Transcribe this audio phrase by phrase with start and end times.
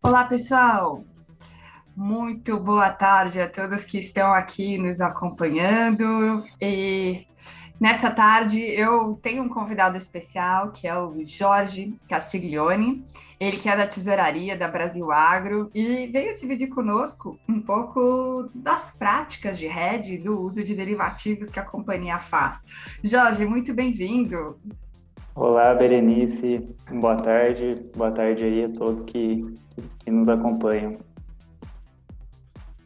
[0.00, 1.04] Olá, pessoal!
[1.94, 6.40] Muito boa tarde a todos que estão aqui nos acompanhando.
[6.62, 7.26] E
[7.80, 13.04] nessa tarde eu tenho um convidado especial, que é o Jorge Castiglione,
[13.40, 18.96] ele que é da tesouraria da Brasil Agro e veio dividir conosco um pouco das
[18.96, 22.64] práticas de hedge do uso de derivativos que a companhia faz.
[23.02, 24.56] Jorge, muito bem-vindo!
[25.40, 26.68] Olá, Berenice.
[26.90, 27.80] Boa tarde.
[27.96, 29.44] Boa tarde aí a todos que,
[30.00, 30.98] que nos acompanham.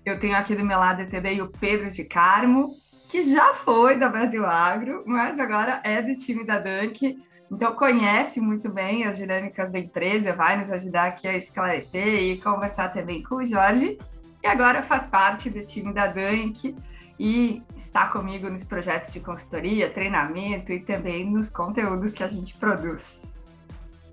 [0.05, 2.75] Eu tenho aqui do meu lado também o Pedro de Carmo,
[3.11, 7.19] que já foi da Brasil Agro, mas agora é do time da Dunk.
[7.51, 12.37] Então conhece muito bem as dinâmicas da empresa, vai nos ajudar aqui a esclarecer e
[12.37, 13.97] conversar também com o Jorge.
[14.43, 16.77] E agora faz parte do time da Dunk
[17.19, 22.55] e está comigo nos projetos de consultoria, treinamento e também nos conteúdos que a gente
[22.55, 23.23] produz.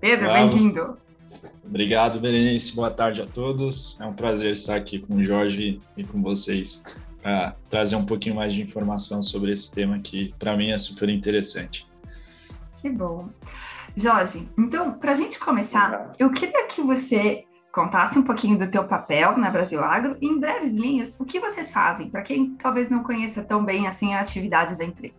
[0.00, 0.98] Pedro, bem-vindo.
[1.64, 2.74] Obrigado, Berenice.
[2.74, 4.00] Boa tarde a todos.
[4.00, 6.82] É um prazer estar aqui com o Jorge e com vocês
[7.22, 11.08] para trazer um pouquinho mais de informação sobre esse tema que, para mim, é super
[11.08, 11.86] interessante.
[12.80, 13.28] Que bom.
[13.96, 18.84] Jorge, então, para a gente começar, eu queria que você contasse um pouquinho do teu
[18.84, 22.90] papel na Brasil Agro e, em breves linhas, o que vocês fazem, para quem talvez
[22.90, 25.14] não conheça tão bem assim a atividade da empresa.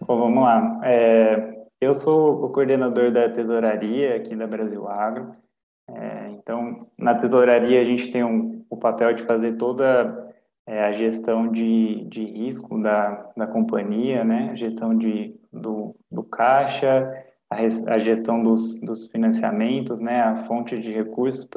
[0.00, 0.80] Bom, vamos lá.
[0.82, 5.34] É, eu sou o coordenador da tesouraria aqui da Brasil Agro.
[5.88, 10.32] É, então, na tesouraria a gente tem um, o papel de fazer toda
[10.66, 14.54] é, a gestão de, de risco da, da companhia, né?
[14.56, 17.12] Gestão de, do, do caixa,
[17.52, 21.48] a, gestão dos, dos financiamentos, né, as fontes de recursos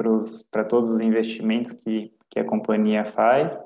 [0.50, 3.58] para todos os investimentos que, que a companhia faz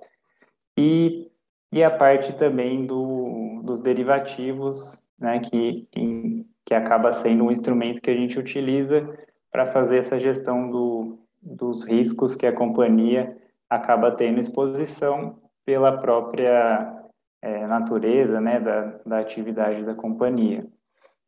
[0.76, 1.30] e,
[1.72, 8.00] e a parte também do, dos derivativos, né, que, em, que acaba sendo um instrumento
[8.00, 9.06] que a gente utiliza
[9.50, 13.36] para fazer essa gestão do, dos riscos que a companhia
[13.68, 17.08] acaba tendo exposição pela própria
[17.42, 20.66] é, natureza né, da, da atividade da companhia.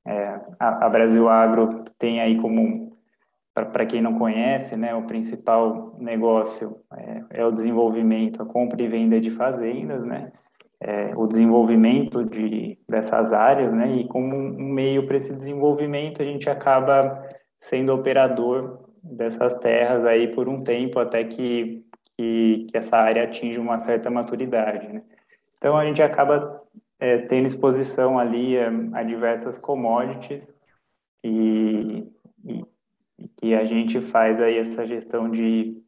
[0.06, 2.96] É, a, a, Brasil Agro tem aí como,
[3.54, 8.88] para quem não conhece, né, o principal negócio é, é, o desenvolvimento, a compra e
[8.88, 10.32] venda de fazendas, né,
[10.80, 16.24] é, o desenvolvimento de, dessas áreas, né, e como um meio para esse desenvolvimento a
[16.24, 17.00] gente acaba
[17.60, 21.84] sendo operador dessas terras aí por um tempo até que,
[22.16, 25.02] que, que essa área atinja uma certa maturidade, né.
[25.56, 26.50] Então a gente acaba
[27.02, 30.54] é, tendo exposição ali a, a diversas commodities
[31.24, 32.06] e,
[32.44, 32.64] e,
[33.42, 35.82] e, a gente faz aí essa gestão de,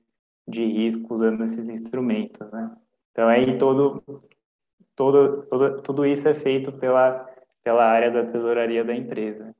[0.48, 2.76] de risco usando esses instrumentos, né?
[3.12, 4.02] Então aí todo,
[4.96, 7.24] todo, todo tudo isso é feito pela,
[7.62, 9.54] pela área da tesouraria da empresa.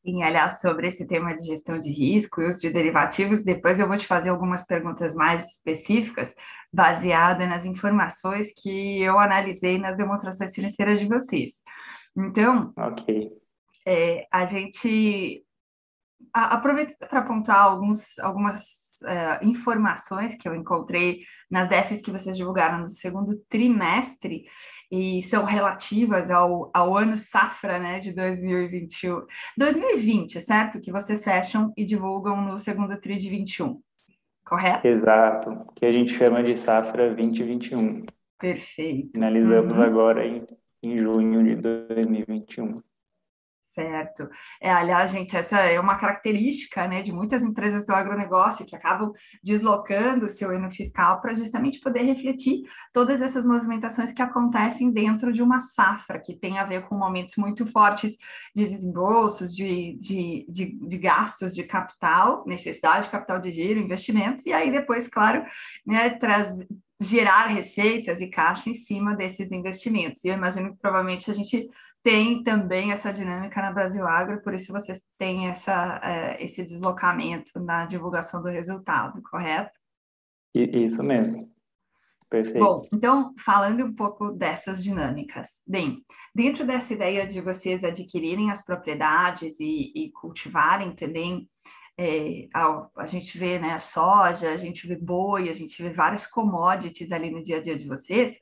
[0.00, 3.88] Sim, aliás, sobre esse tema de gestão de risco e uso de derivativos, depois eu
[3.88, 6.34] vou te fazer algumas perguntas mais específicas,
[6.72, 11.54] baseada nas informações que eu analisei nas demonstrações financeiras de vocês.
[12.16, 13.30] Então, okay.
[13.86, 15.44] é, a gente
[16.32, 18.60] aproveita para apontar alguns, algumas
[19.04, 24.44] é, informações que eu encontrei nas DEFs que vocês divulgaram no segundo trimestre
[24.90, 29.26] e são relativas ao, ao ano safra né, de 2021.
[29.56, 30.80] 2020, certo?
[30.80, 33.80] Que vocês fecham e divulgam no segundo TRI de 21
[34.48, 34.86] correto?
[34.86, 38.06] Exato, que a gente chama de safra 2021.
[38.38, 39.10] Perfeito.
[39.12, 39.82] Finalizamos uhum.
[39.82, 40.44] agora em,
[40.82, 42.82] em junho de 2021.
[43.78, 44.28] Certo.
[44.60, 49.12] É, aliás, gente, essa é uma característica né, de muitas empresas do agronegócio que acabam
[49.40, 52.62] deslocando o seu ano fiscal para justamente poder refletir
[52.92, 57.36] todas essas movimentações que acontecem dentro de uma safra, que tem a ver com momentos
[57.36, 58.16] muito fortes
[58.52, 64.44] de desembolsos, de, de, de, de gastos de capital, necessidade de capital de giro, investimentos,
[64.44, 65.44] e aí depois, claro,
[65.86, 66.18] né,
[67.00, 70.24] gerar receitas e caixa em cima desses investimentos.
[70.24, 71.70] E eu imagino que provavelmente a gente
[72.02, 77.58] tem também essa dinâmica na Brasil Agro, por isso vocês têm essa, é, esse deslocamento
[77.60, 79.78] na divulgação do resultado, correto?
[80.54, 81.52] Isso mesmo.
[82.30, 82.58] Perfeito.
[82.58, 85.62] Bom, então, falando um pouco dessas dinâmicas.
[85.66, 91.48] Bem, dentro dessa ideia de vocês adquirirem as propriedades e, e cultivarem também
[92.00, 96.26] é, a, a, gente vê né, soja, a gente vê boi, a gente vê vários
[96.26, 98.36] commodities ali no dia a dia de vocês.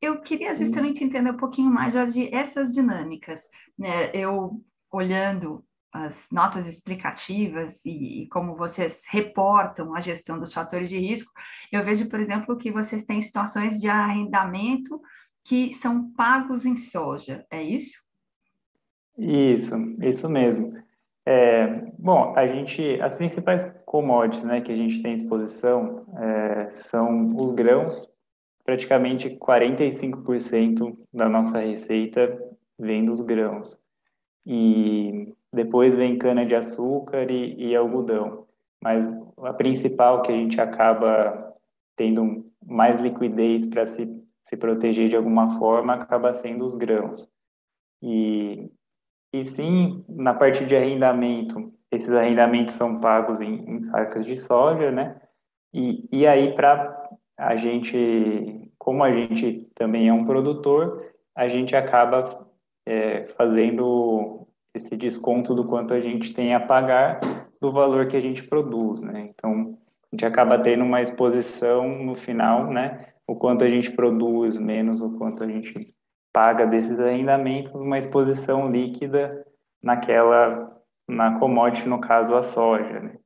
[0.00, 3.40] Eu queria justamente entender um pouquinho mais de essas dinâmicas.
[3.76, 4.14] Né?
[4.14, 4.62] Eu
[4.92, 11.32] olhando as notas explicativas e, e, como vocês reportam a gestão dos fatores de risco,
[11.72, 15.00] eu vejo, por exemplo, que vocês têm situações de arrendamento
[15.44, 17.98] que são pagos em soja, é isso?
[19.18, 20.70] Isso, isso mesmo.
[21.32, 26.74] É, bom, a gente, as principais commodities né, que a gente tem à disposição é,
[26.74, 28.10] são os grãos,
[28.64, 32.36] praticamente 45% da nossa receita
[32.76, 33.78] vem dos grãos.
[34.44, 38.48] E depois vem cana-de-açúcar e, e, algodão.
[38.82, 39.06] Mas
[39.44, 41.54] a principal que a gente acaba
[41.94, 47.30] tendo mais liquidez para se, se proteger de alguma forma acaba sendo os grãos.
[48.02, 48.68] E,
[49.32, 54.90] e sim, na parte de arrendamento, esses arrendamentos são pagos em, em sacas de soja,
[54.90, 55.20] né?
[55.72, 61.76] E, e aí, para a gente, como a gente também é um produtor, a gente
[61.76, 62.46] acaba
[62.86, 67.20] é, fazendo esse desconto do quanto a gente tem a pagar
[67.60, 69.30] do valor que a gente produz, né?
[69.30, 69.78] Então,
[70.12, 73.06] a gente acaba tendo uma exposição no final, né?
[73.26, 75.94] O quanto a gente produz, menos o quanto a gente
[76.32, 79.44] paga desses arrendamentos, uma exposição líquida
[79.82, 80.66] naquela,
[81.08, 83.16] na commodity, no caso, a soja, né?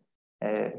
[0.41, 0.77] É,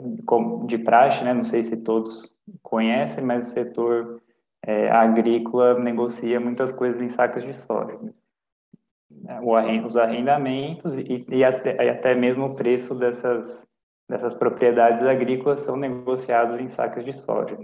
[0.68, 1.33] de praxe, né?
[1.33, 4.22] Não sei se todos conhecem, mas o setor
[4.66, 7.98] é, agrícola negocia muitas coisas em sacas de soja.
[8.01, 8.13] Né?
[9.86, 13.66] os arrendamentos e, e, até, e até mesmo o preço dessas,
[14.10, 17.57] dessas propriedades agrícolas são negociados em sacas de soja.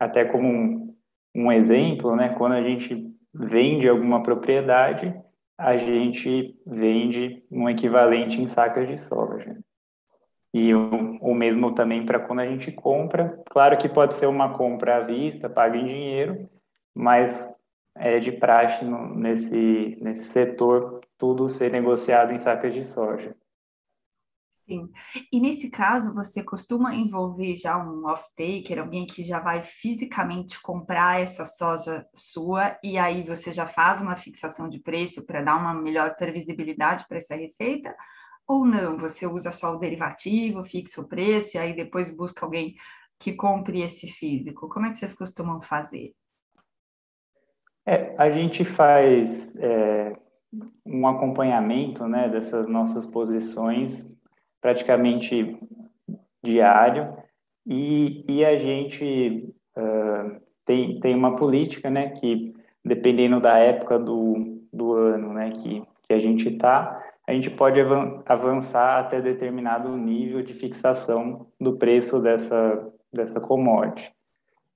[0.00, 0.96] Até como um,
[1.34, 5.14] um exemplo, né, quando a gente vende alguma propriedade,
[5.56, 9.56] a gente vende um equivalente em sacas de soja.
[10.52, 13.40] E o, o mesmo também para quando a gente compra.
[13.50, 16.48] Claro que pode ser uma compra à vista, paga em dinheiro,
[16.94, 17.48] mas
[17.94, 23.34] é de praxe no, nesse, nesse setor tudo ser negociado em sacas de soja.
[24.68, 24.90] Sim.
[25.32, 31.22] E nesse caso, você costuma envolver já um off-taker, alguém que já vai fisicamente comprar
[31.22, 35.72] essa soja sua, e aí você já faz uma fixação de preço para dar uma
[35.72, 37.96] melhor previsibilidade para essa receita?
[38.46, 38.98] Ou não?
[38.98, 42.76] Você usa só o derivativo, fixa o preço, e aí depois busca alguém
[43.18, 44.68] que compre esse físico?
[44.68, 46.12] Como é que vocês costumam fazer?
[47.86, 50.14] É, a gente faz é,
[50.84, 54.17] um acompanhamento né, dessas nossas posições
[54.60, 55.58] praticamente
[56.42, 57.16] diário
[57.66, 64.62] e, e a gente uh, tem, tem uma política né, que, dependendo da época do,
[64.72, 67.78] do ano né, que, que a gente está, a gente pode
[68.24, 74.10] avançar até determinado nível de fixação do preço dessa, dessa commodity,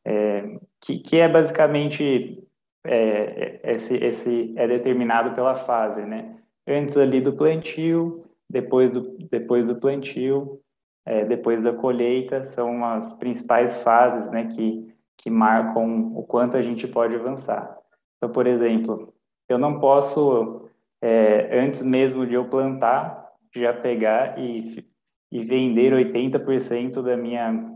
[0.05, 2.46] é, que, que é basicamente
[2.85, 6.31] é, esse, esse é determinado pela fase, né?
[6.67, 8.11] Antes ali do plantio,
[8.52, 9.00] depois do,
[9.31, 10.60] depois do plantio,
[11.06, 16.62] é, depois da colheita, são as principais fases, né, que, que marcam o quanto a
[16.62, 17.78] gente pode avançar.
[18.19, 19.12] Então, por exemplo,
[19.49, 20.69] eu não posso,
[21.00, 24.87] é, antes mesmo de eu plantar, já pegar e,
[25.32, 27.72] e vender 80% da minha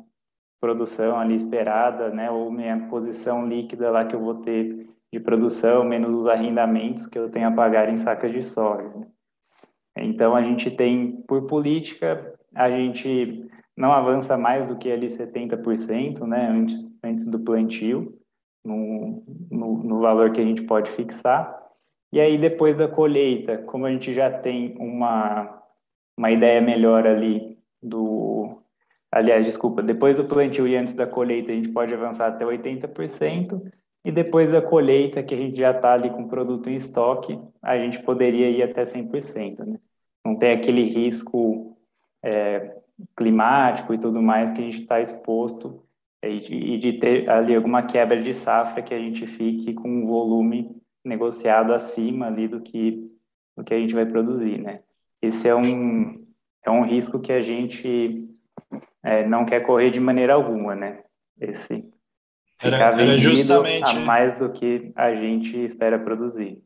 [0.61, 5.85] produção ali esperada, né, ou minha posição líquida lá que eu vou ter de produção,
[5.85, 8.89] menos os arrendamentos que eu tenho a pagar em sacas de soja.
[8.89, 9.07] Né?
[9.97, 13.47] Então, a gente tem, por política, a gente
[13.77, 18.19] não avança mais do que ali 70%, né, antes, antes do plantio,
[18.65, 21.57] no, no, no valor que a gente pode fixar.
[22.13, 25.63] E aí, depois da colheita, como a gente já tem uma,
[26.17, 28.63] uma ideia melhor ali do...
[29.13, 33.63] Aliás, desculpa, depois do plantio e antes da colheita, a gente pode avançar até 80%,
[34.07, 37.37] e depois da colheita, que a gente já está ali com o produto em estoque,
[37.61, 39.65] a gente poderia ir até 100%.
[39.65, 39.81] Né?
[40.27, 41.79] Não tem aquele risco
[42.25, 42.75] é,
[43.17, 45.85] climático e tudo mais que a gente está exposto
[46.25, 49.89] e de, e de, ter ali alguma quebra de safra que a gente fique com
[49.89, 53.09] um volume negociado acima ali do que,
[53.57, 54.61] do que a gente vai produzir.
[54.61, 54.81] Né?
[55.23, 56.27] Esse é um,
[56.65, 58.35] é um risco que a gente
[59.05, 61.05] é, não quer correr de maneira alguma, né?
[61.41, 61.89] Esse,
[62.59, 66.61] ficar era, era justamente a mais do que a gente espera produzir.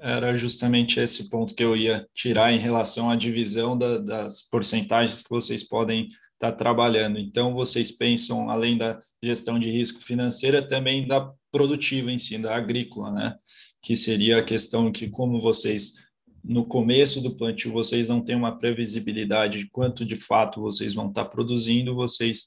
[0.00, 5.22] Era justamente esse ponto que eu ia tirar em relação à divisão da, das porcentagens
[5.22, 7.18] que vocês podem estar tá trabalhando.
[7.18, 12.54] Então, vocês pensam, além da gestão de risco financeira, também da produtiva em si, da
[12.54, 13.34] agrícola, né?
[13.82, 16.06] Que seria a questão que, como vocês
[16.44, 21.08] no começo do plantio vocês não têm uma previsibilidade de quanto de fato vocês vão
[21.08, 22.46] estar tá produzindo, vocês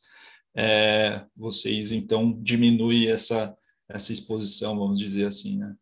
[0.55, 3.55] é, vocês então diminuem essa,
[3.87, 5.75] essa exposição, vamos dizer assim, né?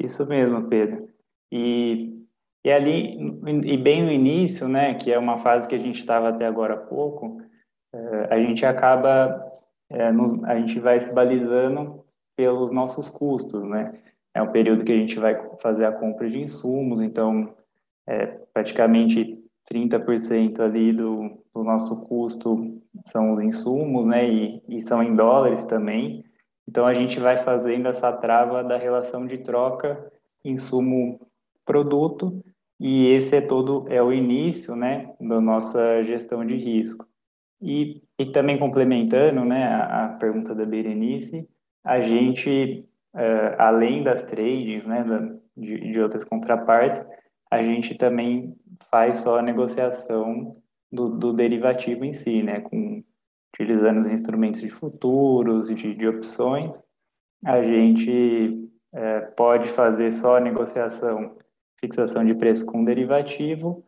[0.00, 1.08] Isso mesmo, Pedro.
[1.50, 2.24] E,
[2.64, 3.16] e ali,
[3.64, 6.74] e bem no início, né, que é uma fase que a gente estava até agora
[6.74, 7.40] há pouco,
[7.92, 9.50] é, a gente acaba,
[9.90, 12.04] é, nos, a gente vai se balizando
[12.36, 13.92] pelos nossos custos, né?
[14.34, 17.52] É um período que a gente vai fazer a compra de insumos, então
[18.06, 19.38] é, praticamente
[19.70, 25.64] 30% ali do, do, nosso custo são os insumos, né, e, e são em dólares
[25.64, 26.24] também.
[26.68, 30.12] Então, a gente vai fazendo essa trava da relação de troca
[30.44, 32.44] insumo-produto,
[32.78, 37.06] e esse é todo, é o início, né, da nossa gestão de risco.
[37.58, 41.48] E, e também complementando, né, a, a pergunta da Berenice,
[41.82, 45.20] a gente, uh, além das trades, né, da,
[45.56, 47.02] de, de outras contrapartes,
[47.50, 48.42] a gente também
[48.90, 50.54] faz só a negociação
[50.92, 53.02] do, do derivativo em si, né, com,
[53.58, 56.80] utilizando os instrumentos de futuros de, de opções,
[57.44, 61.36] a gente é, pode fazer só negociação,
[61.80, 63.84] fixação de preço com derivativo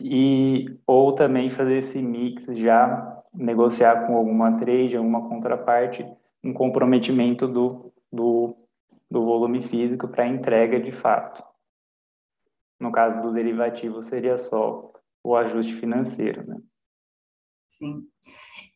[0.00, 6.02] e ou também fazer esse mix já negociar com alguma trade, alguma contraparte,
[6.42, 8.56] um comprometimento do, do,
[9.10, 11.44] do volume físico para entrega de fato.
[12.80, 14.90] No caso do derivativo, seria só
[15.22, 16.56] o ajuste financeiro, né?
[17.70, 18.06] Sim.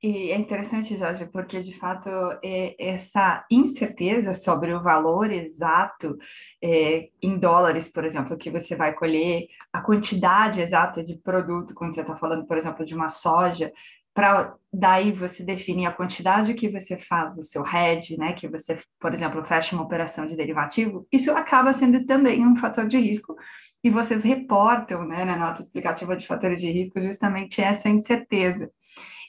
[0.03, 2.09] E é interessante, Jorge, porque de fato
[2.43, 6.17] é essa incerteza sobre o valor exato
[6.63, 11.95] é, em dólares, por exemplo, que você vai colher, a quantidade exata de produto, quando
[11.95, 13.71] você está falando, por exemplo, de uma soja,
[14.15, 18.79] para daí você definir a quantidade que você faz do seu hedge, né, que você,
[18.99, 23.37] por exemplo, fecha uma operação de derivativo, isso acaba sendo também um fator de risco
[23.83, 28.71] e vocês reportam, né, na nota explicativa de fatores de risco justamente essa incerteza.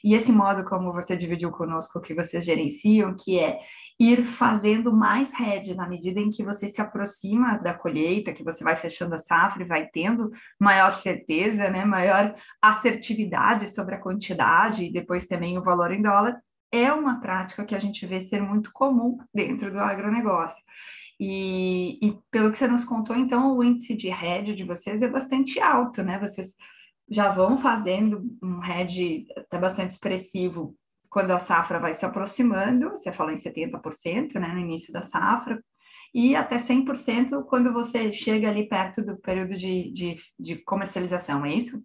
[0.02, 3.60] E esse modo como você dividiu conosco que vocês gerenciam, que é
[3.98, 8.64] ir fazendo mais hedge na medida em que você se aproxima da colheita, que você
[8.64, 14.84] vai fechando a safra e vai tendo maior certeza, né, maior assertividade sobre a quantidade
[14.84, 16.40] e depois também o valor em dólar,
[16.72, 20.64] é uma prática que a gente vê ser muito comum dentro do agronegócio.
[21.20, 25.06] E, e, pelo que você nos contou, então, o índice de hedge de vocês é
[25.06, 26.18] bastante alto, né?
[26.18, 26.56] Vocês
[27.12, 30.74] já vão fazendo um hedge até bastante expressivo
[31.10, 35.62] quando a safra vai se aproximando, você falou em 70%, né, no início da safra,
[36.14, 41.54] e até 100% quando você chega ali perto do período de, de, de comercialização, é
[41.54, 41.82] isso?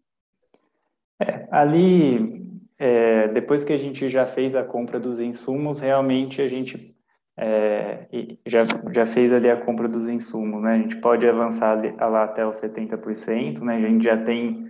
[1.19, 2.45] É, ali,
[2.79, 6.95] é, depois que a gente já fez a compra dos insumos, realmente a gente
[7.37, 8.07] é,
[8.45, 10.73] já, já fez ali a compra dos insumos, né?
[10.73, 13.75] A gente pode avançar ali, lá até os 70%, né?
[13.75, 14.65] A gente já tem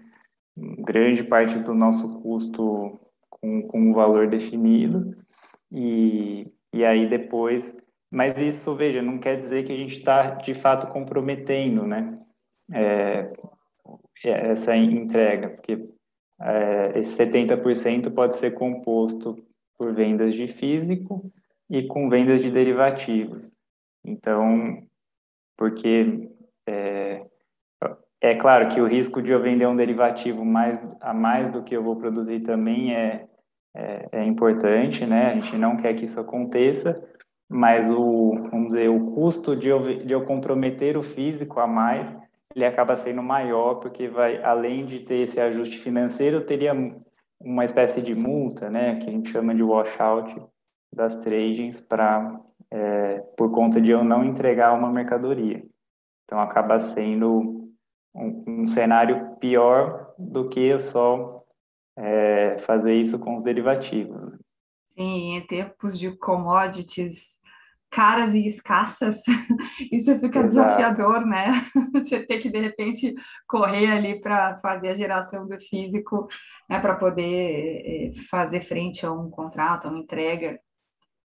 [0.79, 2.99] grande parte do nosso custo
[3.29, 5.15] com, com um valor definido
[5.71, 7.75] e, e aí depois...
[8.09, 12.17] Mas isso, veja, não quer dizer que a gente está, de fato, comprometendo, né?
[12.71, 13.29] É,
[14.23, 15.89] essa entrega, porque
[16.39, 19.37] é, esse 70% pode ser composto
[19.77, 21.21] por vendas de físico
[21.69, 23.51] e com vendas de derivativos.
[24.03, 24.83] Então,
[25.57, 26.29] porque
[26.67, 27.25] é,
[28.21, 31.75] é claro que o risco de eu vender um derivativo mais, a mais do que
[31.75, 33.27] eu vou produzir também é,
[33.75, 35.31] é, é importante, né?
[35.31, 36.99] A gente não quer que isso aconteça,
[37.47, 42.15] mas o, vamos dizer, o custo de eu, de eu comprometer o físico a mais,
[42.55, 46.75] ele acaba sendo maior, porque vai, além de ter esse ajuste financeiro, teria
[47.39, 48.95] uma espécie de multa, né?
[48.95, 50.35] Que a gente chama de washout,
[50.91, 52.39] das tradings para
[52.71, 55.63] é, por conta de eu não entregar uma mercadoria.
[56.25, 57.56] Então acaba sendo
[58.17, 61.43] um, um cenário pior do que só
[61.97, 64.33] é, fazer isso com os derivativos.
[64.95, 67.37] Sim, em tempos de commodities
[67.89, 69.21] caras e escassas,
[69.91, 70.47] isso fica Exato.
[70.47, 71.65] desafiador, né?
[71.93, 73.15] Você ter que, de repente,
[73.47, 76.27] correr ali para fazer a geração do físico,
[76.69, 80.59] né, para poder é, fazer frente a um contrato, a uma entrega.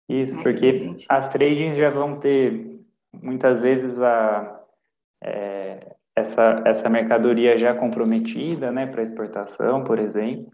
[0.09, 2.81] Isso, né, porque as tradings já vão ter
[3.13, 4.61] muitas vezes a,
[5.23, 10.51] é, essa, essa mercadoria já comprometida né, para exportação, por exemplo,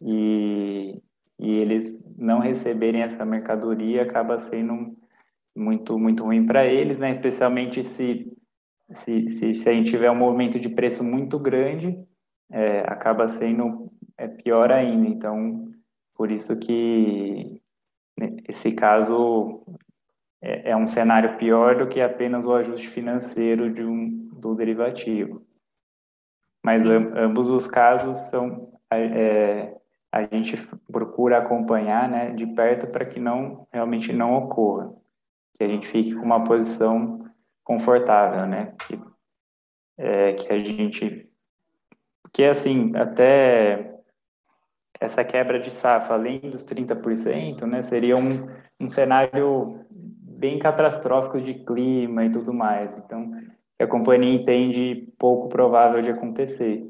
[0.00, 1.02] e,
[1.38, 4.96] e eles não receberem essa mercadoria acaba sendo
[5.54, 8.32] muito, muito ruim para eles, né, especialmente se,
[8.92, 12.02] se, se, se, a gente tiver um movimento de preço muito grande,
[12.50, 13.80] é, acaba sendo
[14.18, 15.08] é, pior ainda.
[15.08, 15.72] Então,
[16.14, 17.60] por isso que
[18.48, 19.64] esse caso
[20.40, 25.42] é, é, um cenário pior do que apenas o ajuste financeiro de um, do derivativo.
[26.64, 29.74] Mas ambos os casos são é,
[30.12, 30.56] a gente
[30.90, 34.94] procura acompanhar né, de perto para que não realmente não ocorra,
[35.54, 37.18] que a gente fique com uma posição
[37.64, 38.74] confortável, né?
[38.86, 39.00] Que,
[39.98, 41.28] é, que a gente
[42.32, 43.94] que assim até
[45.00, 48.48] essa quebra de safra, além dos 30%, né, seria um,
[48.80, 49.84] um cenário
[50.38, 52.96] bem catastrófico de clima e tudo mais.
[52.98, 53.30] Então,
[53.80, 56.86] a companhia entende pouco provável de acontecer.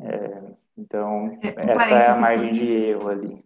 [0.00, 0.42] É,
[0.76, 3.44] então, é, essa é a margem de erro ali.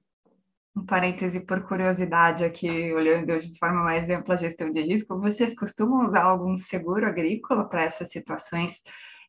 [0.74, 5.58] Um parêntese por curiosidade aqui, olhando de forma mais ampla a gestão de risco, vocês
[5.58, 8.82] costumam usar algum seguro agrícola para essas situações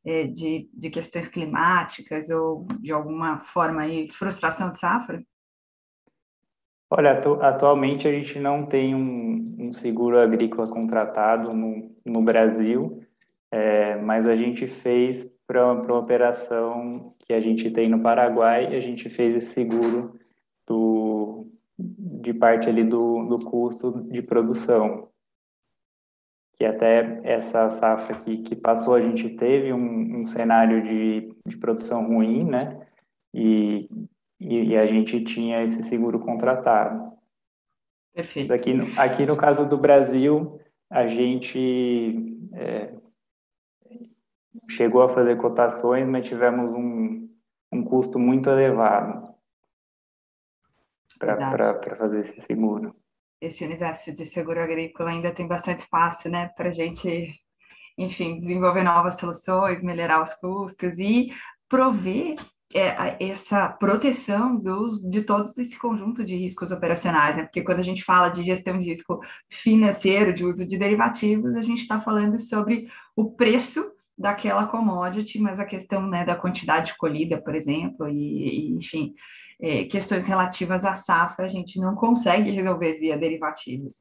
[0.05, 5.24] é, de, de questões climáticas ou de alguma forma aí frustração de safra?
[6.89, 13.01] Olha, atu atualmente a gente não tem um, um seguro agrícola contratado no, no Brasil,
[13.51, 18.81] é, mas a gente fez para uma operação que a gente tem no Paraguai, a
[18.81, 20.19] gente fez esse seguro
[20.67, 25.07] do, de parte ali do, do custo de produção.
[26.53, 31.57] Que até essa safra aqui que passou, a gente teve um, um cenário de, de
[31.57, 32.85] produção ruim, né?
[33.33, 33.87] E
[34.39, 37.11] e, e a gente tinha esse seguro contratado.
[38.13, 38.53] Perfeito.
[38.53, 42.93] Aqui, aqui no caso do Brasil, a gente é,
[44.69, 47.29] chegou a fazer cotações, mas tivemos um,
[47.71, 49.25] um custo muito elevado
[51.19, 52.95] para fazer esse seguro.
[53.41, 57.33] Esse universo de seguro agrícola ainda tem bastante espaço, né, para a gente,
[57.97, 61.31] enfim, desenvolver novas soluções, melhorar os custos e
[61.69, 62.35] prover
[62.73, 67.43] é, essa proteção dos, de todo esse conjunto de riscos operacionais, né?
[67.43, 71.61] porque quando a gente fala de gestão de risco financeiro, de uso de derivativos, a
[71.61, 77.39] gente está falando sobre o preço daquela commodity, mas a questão né, da quantidade colhida,
[77.39, 79.13] por exemplo, e, e enfim,
[79.62, 83.95] é, questões relativas à safra, a gente não consegue resolver via derivativos.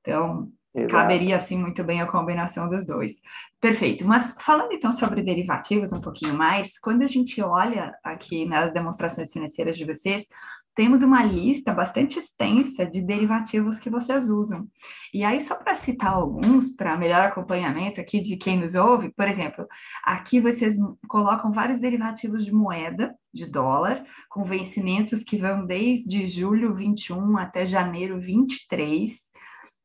[0.00, 0.94] Então, Exato.
[0.94, 3.20] Caberia, assim, muito bem a combinação dos dois.
[3.60, 4.06] Perfeito.
[4.06, 9.30] Mas falando então sobre derivativos um pouquinho mais, quando a gente olha aqui nas demonstrações
[9.30, 10.26] financeiras de vocês,
[10.74, 14.66] temos uma lista bastante extensa de derivativos que vocês usam.
[15.12, 19.28] E aí, só para citar alguns, para melhor acompanhamento aqui de quem nos ouve, por
[19.28, 19.66] exemplo,
[20.04, 20.76] aqui vocês
[21.08, 27.64] colocam vários derivativos de moeda, de dólar, com vencimentos que vão desde julho 21 até
[27.64, 29.32] janeiro 23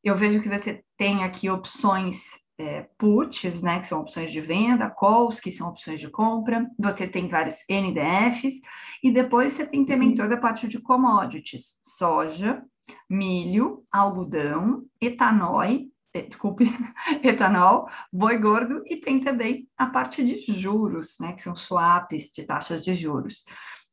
[0.02, 4.90] eu vejo que você tem aqui opções é, puts, né, que são opções de venda,
[4.90, 8.60] calls, que são opções de compra, você tem vários NDFs,
[9.02, 10.16] e depois você tem também uhum.
[10.16, 12.62] toda a parte de commodities, soja,
[13.08, 16.64] milho, algodão, etanol, eh, desculpe,
[17.22, 22.44] etanol, boi gordo, e tem também a parte de juros, né, que são swaps de
[22.44, 23.44] taxas de juros.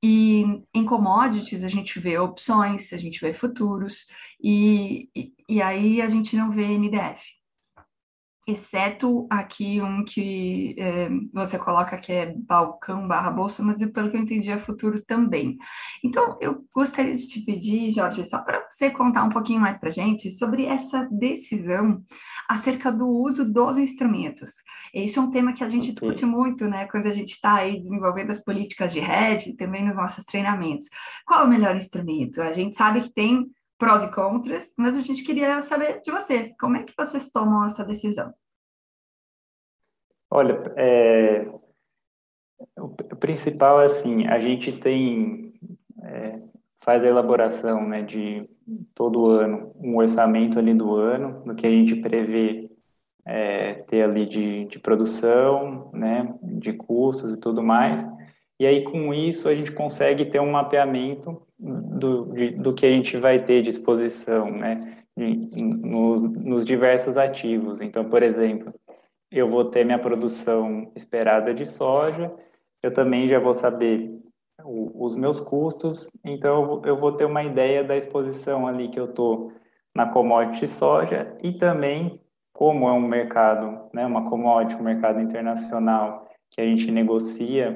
[0.04, 4.08] E em commodities a gente vê opções, a gente vê futuros,
[4.42, 7.22] e, e, e aí a gente não vê NDF.
[8.48, 14.18] Exceto aqui um que é, você coloca que é balcão barra bolsa, mas pelo que
[14.18, 15.58] eu entendi é futuro também.
[16.04, 19.90] Então, eu gostaria de te pedir, Jorge, só para você contar um pouquinho mais para
[19.90, 22.04] a gente sobre essa decisão
[22.48, 24.52] acerca do uso dos instrumentos.
[24.94, 26.10] Esse é um tema que a gente okay.
[26.10, 29.96] discute muito, né, quando a gente está aí desenvolvendo as políticas de rede também nos
[29.96, 30.88] nossos treinamentos.
[31.26, 32.42] Qual é o melhor instrumento?
[32.42, 33.48] A gente sabe que tem
[33.78, 37.66] prós e contras, mas a gente queria saber de vocês, como é que vocês tomam
[37.66, 38.34] essa decisão?
[40.30, 41.44] Olha, é,
[42.78, 45.54] o principal é assim, a gente tem,
[46.04, 46.40] é,
[46.82, 48.50] faz a elaboração né, de
[48.94, 52.70] todo ano, um orçamento ali do ano, do que a gente prevê
[53.26, 58.08] é, ter ali de, de produção, né, de custos e tudo mais,
[58.60, 62.90] e aí com isso a gente consegue ter um mapeamento do, de, do que a
[62.90, 64.78] gente vai ter de exposição, né,
[65.16, 67.82] nos, nos diversos ativos.
[67.82, 68.74] Então, por exemplo,
[69.32, 72.34] eu vou ter minha produção esperada de soja,
[72.84, 74.12] eu também já vou saber
[74.64, 79.06] o, os meus custos, então eu vou ter uma ideia da exposição ali que eu
[79.06, 79.52] estou
[79.96, 82.20] na commodity soja e também
[82.54, 87.74] como é um mercado, né, uma commodity, um mercado internacional que a gente negocia,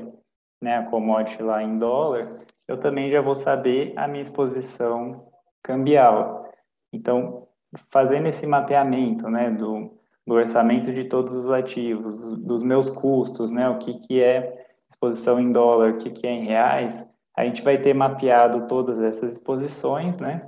[0.61, 2.27] né, a commodity lá em dólar,
[2.69, 5.27] eu também já vou saber a minha exposição
[5.63, 6.47] cambial.
[6.93, 7.47] Então,
[7.91, 13.67] fazendo esse mapeamento, né, do, do orçamento de todos os ativos, dos meus custos, né,
[13.67, 17.63] o que, que é exposição em dólar, o que, que é em reais, a gente
[17.63, 20.47] vai ter mapeado todas essas exposições, né,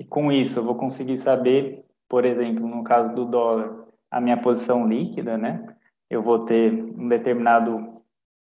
[0.00, 4.36] e com isso eu vou conseguir saber, por exemplo, no caso do dólar, a minha
[4.36, 5.64] posição líquida, né,
[6.10, 7.94] eu vou ter um determinado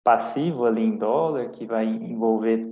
[0.03, 2.70] passivo ali em dólar que vai envolver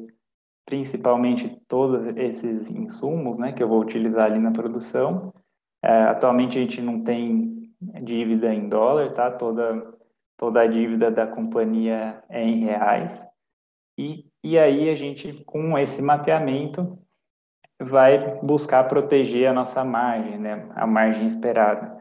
[0.70, 5.34] principalmente todos esses insumos né, que eu vou utilizar ali na produção.
[5.84, 9.32] É, atualmente a gente não tem dívida em dólar, tá?
[9.32, 9.92] Toda,
[10.38, 13.26] toda a dívida da companhia é em reais.
[13.98, 16.86] E, e aí a gente, com esse mapeamento,
[17.82, 20.70] vai buscar proteger a nossa margem, né?
[20.76, 22.00] A margem esperada.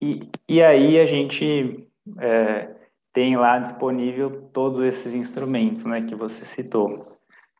[0.00, 1.86] E, e aí a gente
[2.18, 2.74] é,
[3.12, 7.17] tem lá disponível todos esses instrumentos, né, que você citou,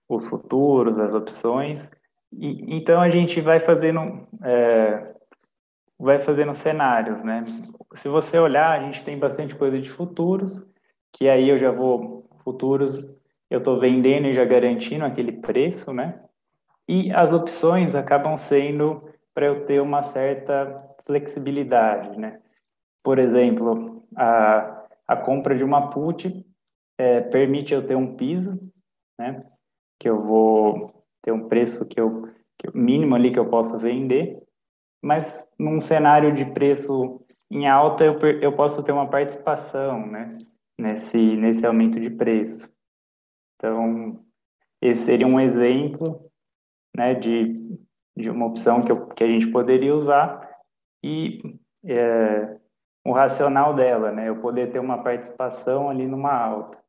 [0.08, 1.90] os futuros, as opções.
[2.32, 5.14] E, então a gente vai fazendo é,
[5.98, 7.40] vai fazendo cenários, né?
[7.94, 10.66] Se você olhar, a gente tem bastante coisa de futuros,
[11.12, 13.16] que aí eu já vou futuros,
[13.50, 16.22] eu estou vendendo e já garantindo aquele preço, né?
[16.86, 22.40] E as opções acabam sendo para eu ter uma certa flexibilidade, né?
[23.02, 26.46] Por exemplo, a, a compra de uma put
[26.96, 28.58] é, permite eu ter um piso,
[29.18, 29.44] né?
[29.98, 32.22] Que eu vou ter um preço que eu
[32.58, 34.36] que, mínimo ali que eu posso vender,
[35.02, 40.28] mas num cenário de preço em alta eu, eu posso ter uma participação, né?
[40.78, 42.72] Nesse nesse aumento de preço.
[43.56, 44.24] Então
[44.80, 46.30] esse seria um exemplo,
[46.96, 47.14] né?
[47.14, 47.78] De
[48.18, 50.52] de uma opção que, eu, que a gente poderia usar
[51.04, 51.40] e
[51.84, 52.58] é,
[53.06, 54.28] o racional dela, né?
[54.28, 56.82] Eu poder ter uma participação ali numa alta.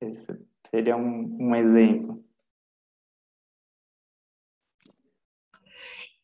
[0.00, 2.24] Esse seria um, um exemplo.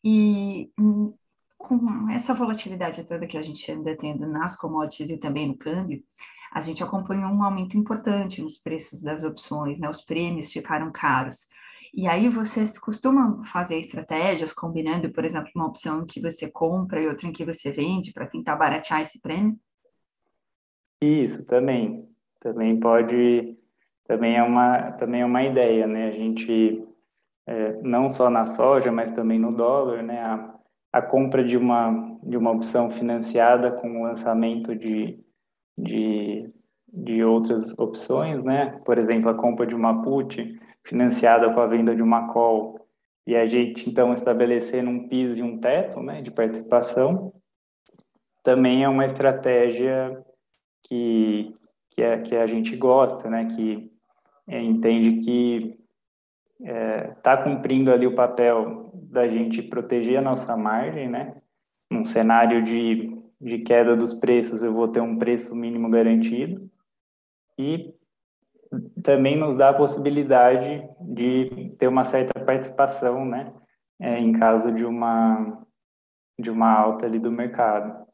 [0.03, 1.13] E hum,
[1.57, 6.03] com essa volatilidade toda que a gente anda tendo nas commodities e também no câmbio,
[6.51, 9.89] a gente acompanhou um aumento importante nos preços das opções, né?
[9.89, 11.47] Os prêmios ficaram caros.
[11.93, 17.07] E aí vocês costumam fazer estratégias combinando, por exemplo, uma opção que você compra e
[17.07, 19.59] outra em que você vende para tentar baratear esse prêmio?
[21.01, 22.07] Isso, também.
[22.39, 23.57] Também pode,
[24.07, 26.07] também é uma, também é uma ideia, né?
[26.07, 26.83] A gente,
[27.45, 30.19] é, não só na soja, mas também no dólar, né?
[30.21, 30.55] A,
[30.93, 35.19] a compra de uma, de uma opção financiada com o lançamento de,
[35.77, 36.49] de,
[36.87, 38.69] de outras opções, né?
[38.85, 42.79] Por exemplo, a compra de uma put, financiada com a venda de uma call
[43.27, 47.27] e a gente então estabelecendo um piso e um teto né, de participação,
[48.41, 50.25] também é uma estratégia
[50.83, 51.53] que,
[51.89, 53.91] que, é, que a gente gosta, né, que
[54.47, 55.77] é, entende que
[56.59, 61.35] está é, tá cumprindo ali o papel da gente proteger a nossa margem, né,
[61.91, 66.69] num cenário de, de queda dos preços eu vou ter um preço mínimo garantido.
[67.57, 67.93] E
[69.01, 73.53] também nos dá a possibilidade de ter uma certa participação, né,
[73.99, 75.63] é, em caso de uma
[76.39, 78.05] de uma alta ali do mercado.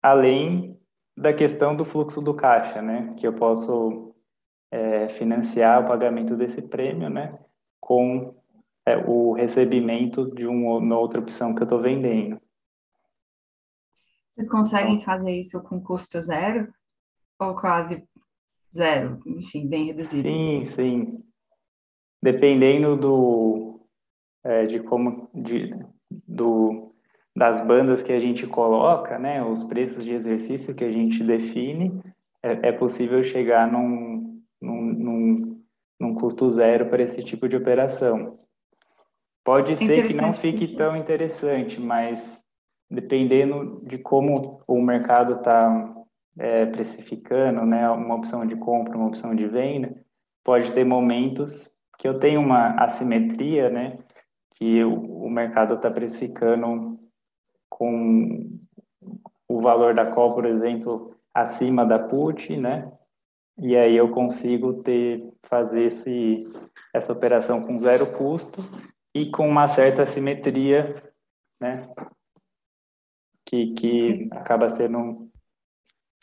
[0.00, 0.78] Além
[1.16, 4.13] da questão do fluxo do caixa, né, que eu posso
[4.74, 7.38] é, financiar o pagamento desse prêmio, né,
[7.80, 8.34] com
[8.84, 12.40] é, o recebimento de uma outra opção que eu estou vendendo.
[14.30, 16.74] Vocês conseguem fazer isso com custo zero
[17.38, 18.02] ou quase
[18.74, 20.28] zero, enfim, bem reduzido.
[20.28, 21.24] Sim, sim.
[22.20, 23.80] Dependendo do
[24.42, 25.70] é, de como de,
[26.26, 26.92] do
[27.36, 32.00] das bandas que a gente coloca, né, os preços de exercício que a gente define,
[32.42, 34.23] é, é possível chegar num, num,
[35.34, 35.64] num,
[36.00, 38.30] num custo zero para esse tipo de operação.
[39.44, 42.42] Pode ser que não fique tão interessante, mas
[42.90, 45.94] dependendo de como o mercado está
[46.38, 49.94] é, precificando, né, uma opção de compra, uma opção de venda,
[50.42, 53.96] pode ter momentos que eu tenho uma assimetria, né,
[54.54, 56.98] que o, o mercado está precificando
[57.68, 58.48] com
[59.48, 62.90] o valor da call, por exemplo, acima da put, né,
[63.58, 66.42] e aí eu consigo ter fazer esse
[66.92, 68.60] essa operação com zero custo
[69.12, 70.82] e com uma certa assimetria,
[71.60, 71.88] né,
[73.44, 75.28] que, que acaba sendo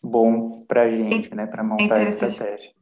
[0.01, 2.73] bom para a gente, né, para montar é a estratégia.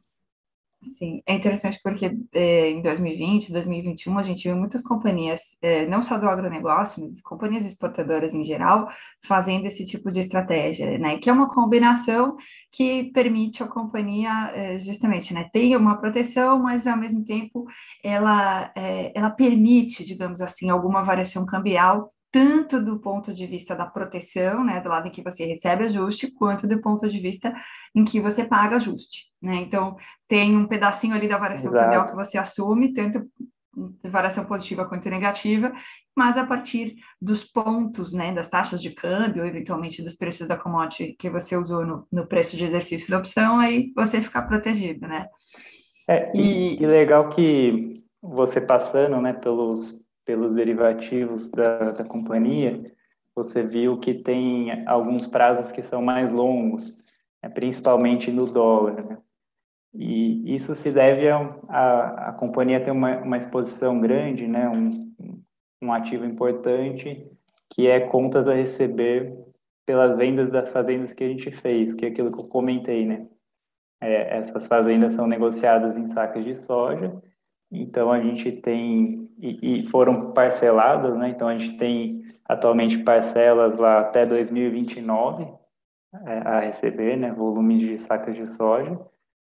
[0.82, 6.02] Sim, é interessante porque é, em 2020, 2021, a gente viu muitas companhias, é, não
[6.02, 8.88] só do agronegócio, mas companhias exportadoras em geral,
[9.26, 11.18] fazendo esse tipo de estratégia, né?
[11.18, 12.34] Que é uma combinação
[12.72, 17.66] que permite a companhia, é, justamente, né, ter uma proteção, mas ao mesmo tempo
[18.02, 23.86] ela, é, ela permite, digamos assim, alguma variação cambial tanto do ponto de vista da
[23.86, 27.52] proteção, né, do lado em que você recebe ajuste, quanto do ponto de vista
[27.94, 29.56] em que você paga ajuste, né?
[29.56, 29.96] Então,
[30.28, 33.28] tem um pedacinho ali da variação cambial que você assume, tanto
[34.04, 35.72] variação positiva quanto negativa,
[36.16, 41.14] mas a partir dos pontos, né, das taxas de câmbio, eventualmente dos preços da commodity
[41.18, 45.26] que você usou no, no preço de exercício da opção, aí você fica protegido, né?
[46.08, 52.80] É, e, e legal que você passando, né, pelos pelos derivativos da, da companhia,
[53.34, 56.96] você viu que tem alguns prazos que são mais longos,
[57.42, 59.04] né, principalmente no dólar.
[59.04, 59.18] Né?
[59.92, 61.38] E isso se deve a,
[61.68, 64.88] a, a companhia ter uma, uma exposição grande, né, um,
[65.82, 67.28] um ativo importante,
[67.68, 69.36] que é contas a receber
[69.84, 73.26] pelas vendas das fazendas que a gente fez, que é aquilo que eu comentei, né?
[74.00, 77.20] É, essas fazendas são negociadas em sacas de soja,
[77.70, 81.28] então a gente tem e, e, foram parceladas, né?
[81.28, 85.46] Então a gente tem atualmente parcelas lá até 2029
[86.26, 87.32] é, a receber, né?
[87.32, 88.98] Volumes de sacas de soja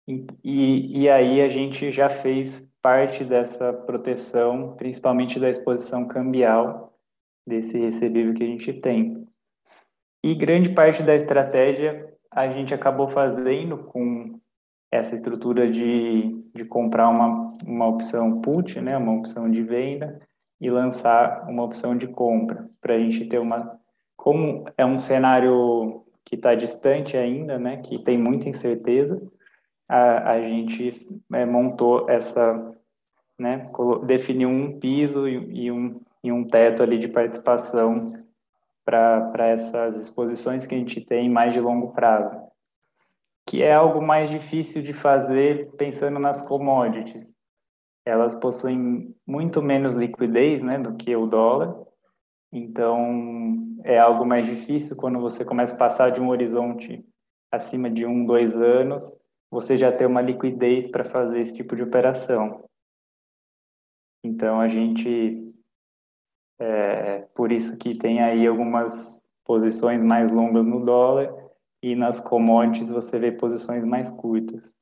[0.09, 6.99] e, e, e aí a gente já fez parte dessa proteção, principalmente da exposição cambial
[7.47, 9.27] desse recebível que a gente tem.
[10.25, 14.40] E grande parte da estratégia a gente acabou fazendo com
[14.91, 20.21] essa estrutura de, de comprar uma, uma opção put, né, uma opção de venda,
[20.61, 23.79] e lançar uma opção de compra, para a gente ter uma.
[24.17, 29.21] Como é um cenário que está distante ainda, né, que tem muita incerteza,
[29.89, 32.77] a, a gente é, montou essa.
[33.39, 33.71] Né,
[34.05, 38.13] definiu um piso e, e, um, e um teto ali de participação
[38.85, 42.37] para essas exposições que a gente tem mais de longo prazo,
[43.51, 47.35] que é algo mais difícil de fazer pensando nas commodities.
[48.07, 51.85] Elas possuem muito menos liquidez né, do que o dólar,
[52.53, 57.05] então é algo mais difícil quando você começa a passar de um horizonte
[57.51, 59.17] acima de um, dois anos,
[59.51, 62.63] você já ter uma liquidez para fazer esse tipo de operação.
[64.25, 65.53] Então a gente
[66.61, 71.50] é, por isso que tem aí algumas posições mais longas no dólar
[71.83, 74.75] e nas commodities você vê posições mais curtas.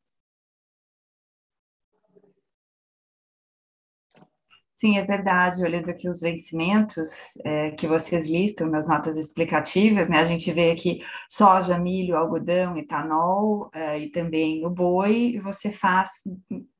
[4.80, 5.62] Sim, é verdade.
[5.62, 7.10] Olhando aqui os vencimentos
[7.44, 10.20] é, que vocês listam nas notas explicativas, né?
[10.20, 15.40] A gente vê aqui soja, milho, algodão, etanol é, e também o boi.
[15.42, 16.22] Você faz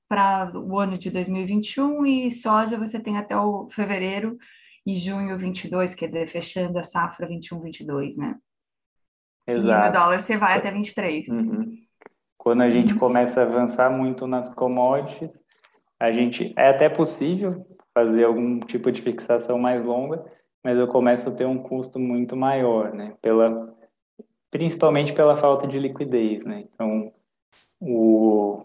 [0.09, 4.39] para o ano de 2021 e soja você tem até o fevereiro
[4.87, 8.37] e junho 22, quer dizer, fechando a safra 21-22, né?
[9.49, 9.87] Exato.
[9.87, 11.29] E no dólar você vai até 23.
[11.29, 11.79] Uhum.
[12.37, 12.99] Quando a gente uhum.
[12.99, 15.33] começa a avançar muito nas commodities,
[15.99, 20.25] a gente é até possível fazer algum tipo de fixação mais longa,
[20.63, 23.15] mas eu começo a ter um custo muito maior, né?
[23.21, 23.77] Pela
[24.51, 26.63] principalmente pela falta de liquidez, né?
[26.73, 27.13] Então,
[27.81, 28.65] o,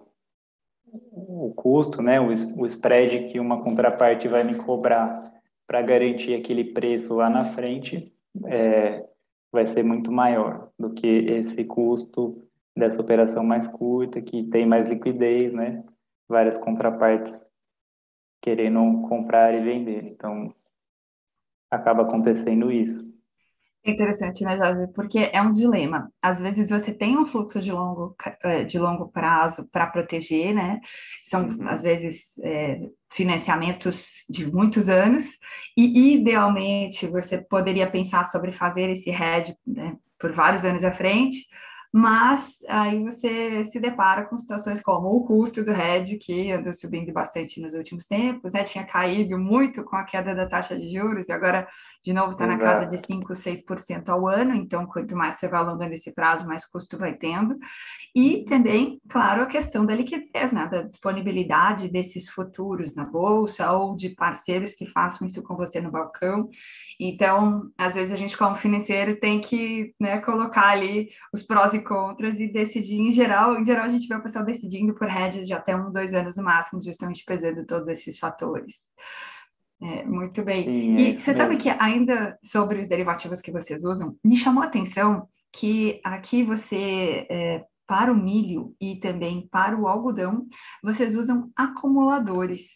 [0.88, 5.20] o custo, né, o, o spread que uma contraparte vai me cobrar
[5.68, 8.14] para garantir aquele preço lá na frente
[8.46, 9.04] é,
[9.54, 12.44] vai ser muito maior do que esse custo
[12.76, 15.86] dessa operação mais curta, que tem mais liquidez, né?
[16.28, 17.46] Várias contrapartes
[18.42, 20.06] querendo comprar e vender.
[20.06, 20.54] Então,
[21.70, 23.13] acaba acontecendo isso.
[23.86, 24.92] É interessante, né, Jorge?
[24.94, 26.10] Porque é um dilema.
[26.22, 30.80] Às vezes você tem um fluxo de longo, é, de longo prazo para proteger, né?
[31.26, 31.68] São, uhum.
[31.68, 32.80] às vezes, é,
[33.12, 35.26] financiamentos de muitos anos,
[35.76, 41.46] e idealmente você poderia pensar sobre fazer esse hedge né, por vários anos à frente,
[41.96, 47.14] mas aí você se depara com situações como o custo do RED, que andou subindo
[47.14, 48.64] bastante nos últimos tempos, né?
[48.64, 51.68] tinha caído muito com a queda da taxa de juros, e agora,
[52.04, 55.62] de novo, está na casa de 5%, 6% ao ano, então, quanto mais você vai
[55.62, 57.58] alongando esse prazo, mais custo vai tendo.
[58.14, 60.68] E também, claro, a questão da liquidez, né?
[60.68, 65.90] da disponibilidade desses futuros na bolsa, ou de parceiros que façam isso com você no
[65.90, 66.50] balcão.
[67.00, 71.80] Então, às vezes a gente, como financeiro, tem que né, colocar ali os prós e
[71.80, 73.00] contras e decidir.
[73.00, 75.90] Em geral, em geral, a gente vê o pessoal decidindo por hedges de até um,
[75.90, 78.76] dois anos no máximo, justamente pesando todos esses fatores.
[79.84, 80.64] É, muito bem.
[80.64, 81.34] Sim, e é você mesmo.
[81.34, 86.42] sabe que ainda sobre os derivativos que vocês usam, me chamou a atenção que aqui
[86.42, 90.48] você, é, para o milho e também para o algodão,
[90.82, 92.70] vocês usam acumuladores.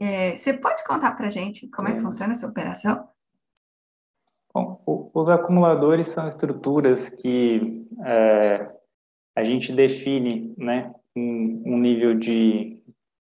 [0.00, 3.06] É, você pode contar para gente como é que funciona essa operação?
[4.52, 8.66] Bom, os acumuladores são estruturas que é,
[9.36, 12.82] a gente define né, um, um nível de,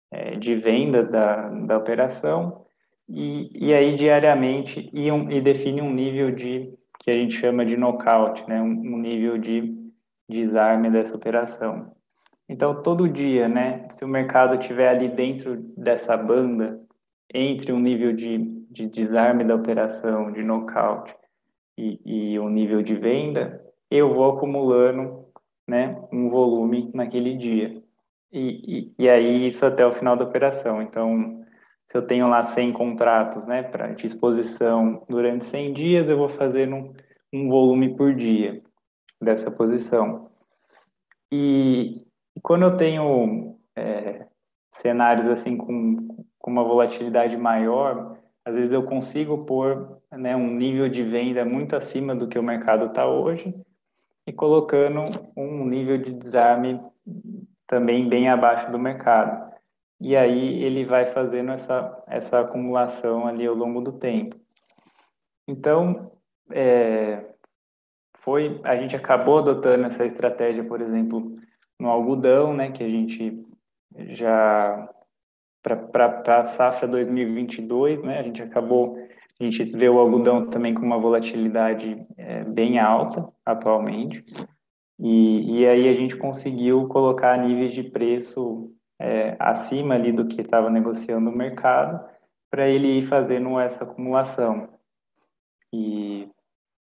[0.09, 2.66] é, de venda da, da operação
[3.09, 7.65] e, e aí diariamente e, um, e define um nível de que a gente chama
[7.65, 9.75] de knockout, né, um, um nível de
[10.29, 11.95] desarme dessa operação.
[12.49, 16.79] Então, todo dia, né, se o mercado estiver ali dentro dessa banda,
[17.33, 21.15] entre um nível de de desarme da operação, de nocaute
[21.77, 25.25] e, o nível de venda, eu vou acumulando
[25.67, 27.81] né, um volume naquele dia.
[28.31, 30.81] E, e, e, aí isso até o final da operação.
[30.81, 31.43] Então,
[31.87, 36.71] se eu tenho lá 100 contratos né, para disposição durante 100 dias, eu vou fazer
[36.71, 36.93] um,
[37.33, 38.61] um volume por dia
[39.21, 40.29] dessa posição.
[41.31, 44.27] E, e quando eu tenho é,
[44.73, 50.89] cenários assim com, com uma volatilidade maior, às vezes eu consigo pôr né, um nível
[50.89, 53.55] de venda muito acima do que o mercado está hoje
[54.27, 55.03] e colocando
[55.37, 56.81] um nível de desarme
[57.65, 59.55] também bem abaixo do mercado.
[59.99, 64.35] E aí ele vai fazendo essa, essa acumulação ali ao longo do tempo.
[65.47, 65.93] Então,
[66.51, 67.25] é,
[68.19, 71.23] foi a gente acabou adotando essa estratégia, por exemplo,
[71.79, 73.47] no algodão, né, que a gente
[74.09, 74.89] já
[75.91, 78.19] para a safra 2022, né?
[78.19, 78.97] A gente acabou,
[79.39, 84.23] a gente vê o algodão também com uma volatilidade é, bem alta atualmente,
[84.99, 90.41] e, e aí a gente conseguiu colocar níveis de preço é, acima ali do que
[90.41, 92.03] estava negociando o mercado,
[92.49, 94.69] para ele ir fazendo essa acumulação.
[95.73, 96.29] E,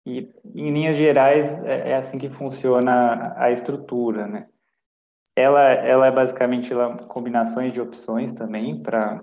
[0.07, 4.49] e em linhas gerais é, é assim que funciona a estrutura, né?
[5.37, 6.73] Ela, ela é basicamente
[7.09, 9.19] combinações de opções também para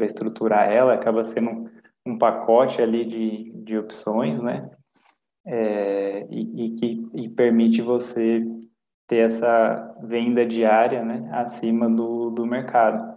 [0.00, 1.70] estruturar ela, acaba sendo um,
[2.06, 4.68] um, pacote ali de, de opções, né?
[5.46, 8.44] É, e, e, que e permite você
[9.06, 13.14] ter essa venda diária né, acima do, do mercado.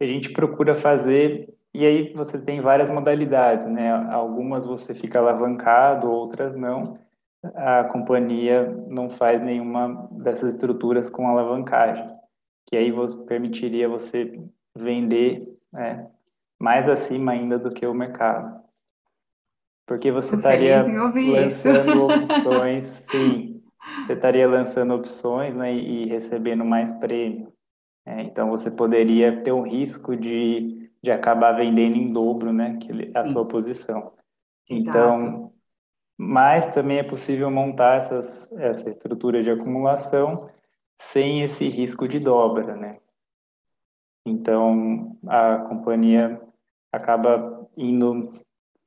[0.00, 3.90] A gente procura fazer, e aí você tem várias modalidades, né?
[4.10, 6.98] Algumas você fica alavancado, outras não
[7.54, 12.06] a companhia não faz nenhuma dessas estruturas com alavancagem,
[12.66, 14.40] que aí você, permitiria você
[14.76, 16.08] vender né,
[16.58, 18.62] mais acima ainda do que o mercado.
[19.86, 23.51] Porque você estaria lançando opções, sim,
[24.00, 27.52] você estaria lançando opções né, e recebendo mais prêmio.
[28.04, 32.78] É, então você poderia ter um risco de, de acabar vendendo em dobro né,
[33.14, 34.12] a sua posição.
[34.68, 35.52] Então,
[36.18, 40.48] mas também é possível montar essas, essa estrutura de acumulação
[41.00, 42.92] sem esse risco de dobra, né?
[44.24, 46.40] Então, a companhia
[46.92, 48.30] acaba indo,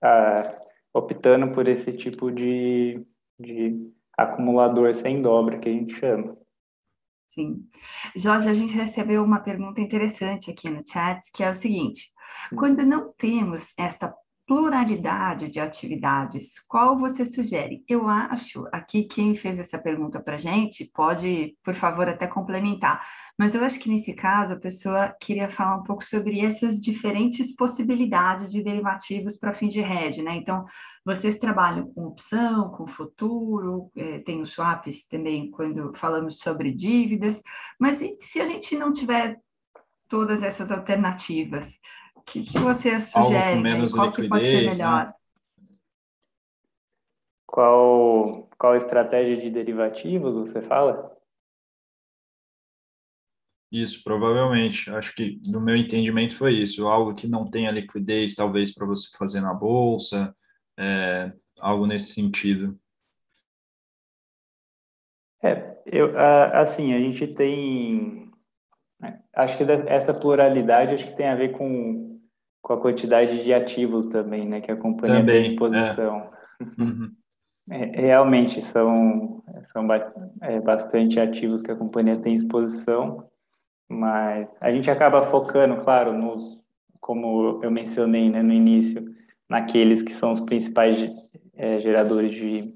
[0.02, 0.42] a,
[0.94, 3.06] optando por esse tipo de,
[3.38, 6.38] de acumulador sem dobra, que a gente chama.
[7.34, 7.68] Sim.
[8.16, 12.12] Jorge, a gente recebeu uma pergunta interessante aqui no chat, que é o seguinte:
[12.58, 14.14] quando não temos esta
[14.48, 17.84] pluralidade de atividades, qual você sugere?
[17.90, 23.04] Eu acho, aqui quem fez essa pergunta para a gente pode, por favor, até complementar,
[23.38, 27.56] mas eu acho que nesse caso a pessoa queria falar um pouco sobre essas diferentes
[27.56, 30.36] possibilidades de derivativos para fim de rede, né?
[30.36, 30.64] Então,
[31.04, 37.42] vocês trabalham com opção, com futuro, eh, tem os swaps também quando falamos sobre dívidas,
[37.80, 39.40] mas se a gente não tiver
[40.08, 41.68] todas essas alternativas,
[42.26, 43.60] que, que você sugere?
[43.60, 44.72] menos Qual liquidez, que pode ser né?
[44.72, 45.06] melhor?
[45.06, 45.14] Né?
[47.46, 51.16] Qual, qual estratégia de derivativos você fala?
[53.72, 54.90] Isso, provavelmente.
[54.90, 56.88] Acho que, no meu entendimento, foi isso.
[56.88, 60.36] Algo que não tenha liquidez, talvez, para você fazer na bolsa,
[60.78, 62.78] é, algo nesse sentido.
[65.42, 68.32] É, eu, assim, a gente tem.
[69.00, 72.15] Né, acho que essa pluralidade acho que tem a ver com
[72.66, 76.30] com a quantidade de ativos também, né, que a companhia também, tem à disposição.
[76.60, 76.82] É.
[76.82, 77.12] Uhum.
[77.68, 79.42] É, realmente são,
[79.74, 79.88] são
[80.44, 83.24] é, bastante ativos que a companhia tem à disposição,
[83.90, 86.60] mas a gente acaba focando, claro, nos,
[87.00, 89.04] como eu mencionei né, no início,
[89.50, 91.12] naqueles que são os principais
[91.56, 92.72] é, geradores de,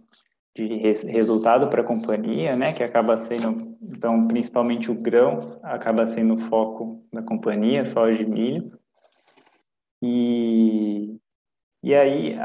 [0.55, 0.75] de
[1.05, 6.49] resultado para a companhia, né, que acaba sendo, então, principalmente o grão, acaba sendo o
[6.49, 8.78] foco da companhia, soja e milho,
[10.01, 11.17] e,
[11.83, 12.35] e aí,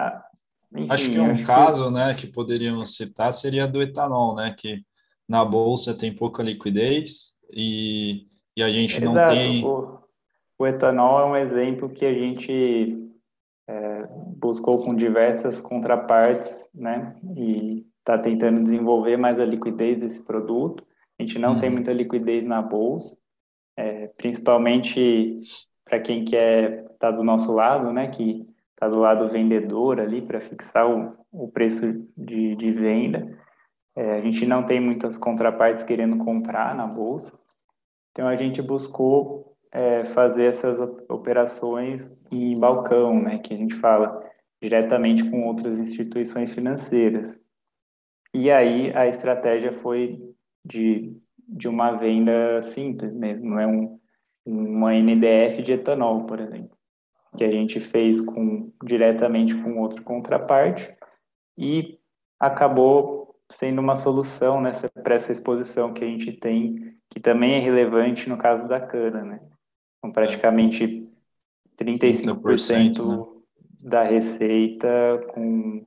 [0.75, 1.91] enfim, acho que um acho caso, que...
[1.93, 4.83] né, que poderíamos citar seria do etanol, né, que
[5.29, 9.15] na bolsa tem pouca liquidez e, e a gente Exato.
[9.15, 9.65] não tem.
[9.65, 9.99] O,
[10.59, 13.11] o etanol é um exemplo que a gente
[13.69, 20.87] é, buscou com diversas contrapartes, né, e está tentando desenvolver mais a liquidez desse produto.
[21.19, 21.77] A gente não tem uhum.
[21.77, 23.17] muita liquidez na bolsa,
[23.77, 25.41] é, principalmente
[25.85, 30.23] para quem quer estar tá do nosso lado, né, que está do lado vendedor ali
[30.23, 33.39] para fixar o, o preço de, de venda.
[33.97, 37.39] É, a gente não tem muitas contrapartes querendo comprar na bolsa,
[38.11, 44.23] então a gente buscou é, fazer essas operações em balcão, né, que a gente fala
[44.63, 47.39] diretamente com outras instituições financeiras.
[48.33, 50.19] E aí a estratégia foi
[50.65, 54.01] de, de uma venda simples mesmo, não é um,
[54.45, 56.75] uma NDF de etanol, por exemplo
[57.37, 60.95] que a gente fez com, diretamente com outra contraparte
[61.59, 61.99] e
[62.39, 67.59] acabou sendo uma solução nessa para essa exposição que a gente tem, que também é
[67.59, 69.41] relevante no caso da cana, né?
[70.01, 71.09] Com praticamente
[71.77, 73.43] 35% né?
[73.83, 74.89] da receita
[75.33, 75.85] com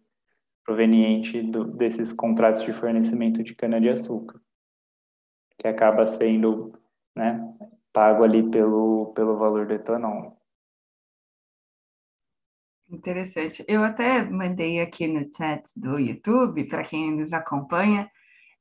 [0.64, 4.40] proveniente do, desses contratos de fornecimento de cana-de-açúcar,
[5.58, 6.74] que acaba sendo
[7.16, 7.42] né,
[7.98, 10.38] pago ali pelo, pelo valor do etanol.
[12.88, 13.66] Interessante.
[13.68, 18.08] Eu até mandei aqui no chat do YouTube, para quem nos acompanha,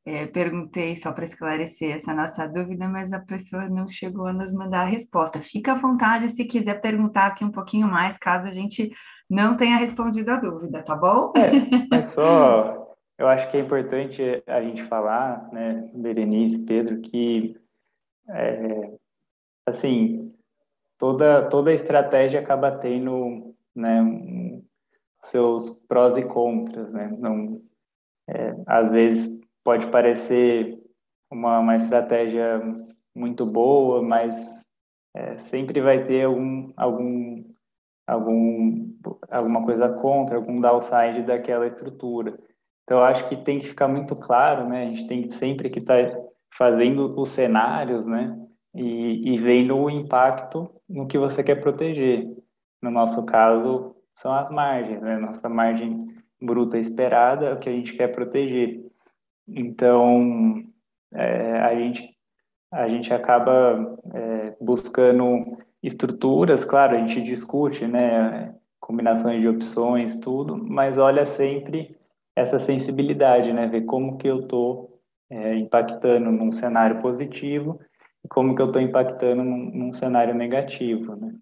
[0.07, 4.55] é, perguntei só para esclarecer essa nossa dúvida, mas a pessoa não chegou a nos
[4.55, 5.43] mandar a resposta.
[5.43, 8.91] Fica à vontade se quiser perguntar aqui um pouquinho mais, caso a gente
[9.29, 11.35] não tenha respondido a dúvida, tá bom?
[11.37, 11.51] É,
[11.99, 12.87] é só,
[13.19, 17.55] eu acho que é importante a gente falar, né, Berenice, Pedro, que,
[18.31, 18.97] é,
[19.67, 20.33] assim,
[20.99, 24.03] toda, toda estratégia acaba tendo né,
[25.23, 27.15] seus prós e contras, né?
[27.19, 27.61] Não,
[28.29, 30.79] é, às vezes pode parecer
[31.31, 32.63] uma, uma estratégia
[33.15, 34.63] muito boa, mas
[35.15, 37.45] é, sempre vai ter algum, algum,
[38.07, 38.71] algum,
[39.31, 42.39] alguma coisa contra, algum downside daquela estrutura.
[42.85, 44.85] Então, acho que tem que ficar muito claro, né?
[44.85, 46.23] A gente tem sempre que estar tá
[46.55, 48.47] fazendo os cenários, né?
[48.77, 52.27] E, e vendo o impacto no que você quer proteger.
[52.83, 55.17] No nosso caso, são as margens, né?
[55.17, 55.99] Nossa margem
[56.41, 58.85] bruta esperada é o que a gente quer proteger.
[59.49, 60.63] Então,
[61.13, 62.17] é, a, gente,
[62.71, 65.45] a gente acaba é, buscando
[65.83, 68.55] estruturas, claro, a gente discute, né?
[68.81, 71.89] Combinações de opções, tudo, mas olha sempre
[72.35, 73.67] essa sensibilidade, né?
[73.67, 75.01] Ver como que eu estou
[75.31, 77.81] é, impactando num cenário positivo
[78.29, 81.35] como que eu estou impactando num, num cenário negativo, né?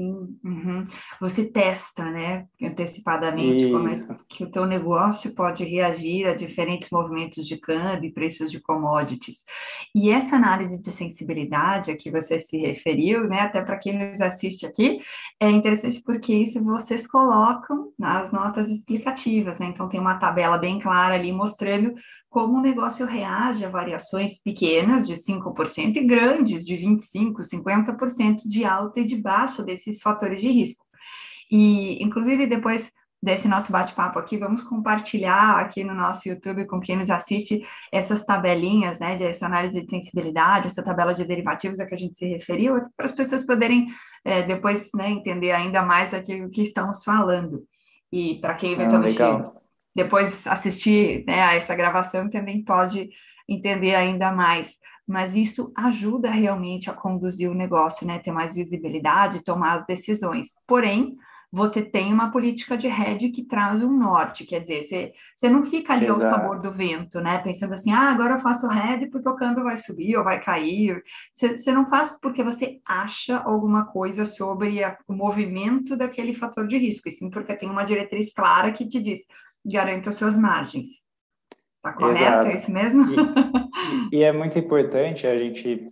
[0.00, 0.86] Sim, uhum.
[1.20, 3.72] Você testa, né, antecipadamente Isso.
[3.72, 3.92] como é
[4.28, 9.38] que o teu negócio pode reagir a diferentes movimentos de câmbio e preços de commodities.
[9.92, 14.20] E essa análise de sensibilidade a que você se referiu, né, até para quem nos
[14.20, 15.00] assiste aqui,
[15.40, 19.66] é interessante porque isso vocês colocam nas notas explicativas, né?
[19.66, 21.94] Então tem uma tabela bem clara ali mostrando
[22.30, 28.64] como o negócio reage a variações pequenas de 5% e grandes de 25%, 50% de
[28.64, 30.84] alta e de baixa desses fatores de risco.
[31.50, 36.96] E, inclusive, depois desse nosso bate-papo aqui, vamos compartilhar aqui no nosso YouTube com quem
[36.96, 37.62] nos assiste
[37.92, 41.98] essas tabelinhas, né, de essa análise de sensibilidade, essa tabela de derivativos a que a
[41.98, 43.88] gente se referiu, para as pessoas poderem
[44.24, 47.64] é, depois né, entender ainda mais aqui o que estamos falando.
[48.12, 49.52] E para quem eventualmente ah,
[49.94, 53.10] depois assistir né, a essa gravação também pode
[53.48, 54.78] entender ainda mais.
[55.06, 58.20] Mas isso ajuda realmente a conduzir o negócio, né?
[58.20, 60.50] Ter mais visibilidade, tomar as decisões.
[60.68, 61.16] Porém,
[61.52, 65.64] você tem uma política de hedge que traz um norte, quer dizer, você, você não
[65.64, 66.24] fica ali Exato.
[66.24, 67.38] ao sabor do vento, né?
[67.38, 71.02] Pensando assim, ah, agora eu faço hedge porque o câmbio vai subir ou vai cair.
[71.34, 76.68] Você, você não faz porque você acha alguma coisa sobre a, o movimento daquele fator
[76.68, 79.18] de risco, e sim porque tem uma diretriz clara que te diz,
[79.64, 80.88] garanta as suas margens.
[81.76, 82.20] Está correto?
[82.20, 82.46] Exato.
[82.48, 83.04] É isso mesmo?
[84.12, 85.84] E, e, é muito importante a gente,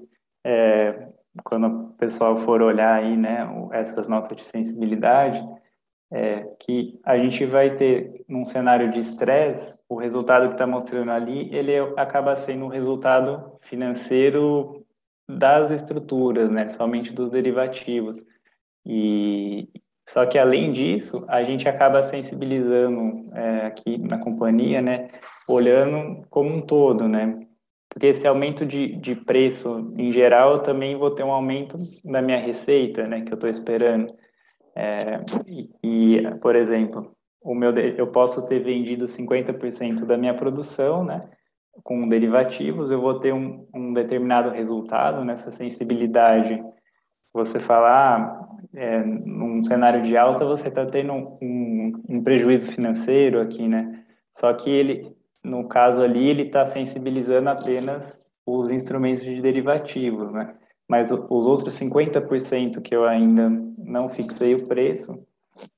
[0.44, 1.12] é,
[1.44, 5.42] quando o pessoal for olhar aí, né, essas notas de sensibilidade,
[6.10, 11.10] é, que a gente vai ter, num cenário de estresse, o resultado que está mostrando
[11.10, 14.86] ali, ele acaba sendo um resultado financeiro
[15.28, 18.24] das estruturas, né, somente dos derivativos.
[18.84, 19.68] E,
[20.08, 25.10] só que, além disso, a gente acaba sensibilizando é, aqui na companhia, né,
[25.46, 27.46] olhando como um todo, né?
[27.90, 32.22] Porque esse aumento de, de preço, em geral, eu também vou ter um aumento da
[32.22, 34.14] minha receita, né, que eu estou esperando.
[34.74, 41.04] É, e, e, por exemplo, o meu, eu posso ter vendido 50% da minha produção,
[41.04, 41.28] né,
[41.84, 46.64] com derivativos, eu vou ter um, um determinado resultado nessa sensibilidade.
[47.34, 53.68] Você falar, é, num cenário de alta, você está tendo um, um, prejuízo financeiro aqui,
[53.68, 54.04] né?
[54.36, 55.14] Só que ele,
[55.44, 60.54] no caso ali, ele está sensibilizando apenas os instrumentos de derivativo, né?
[60.88, 65.22] Mas os outros 50% que eu ainda não fixei o preço,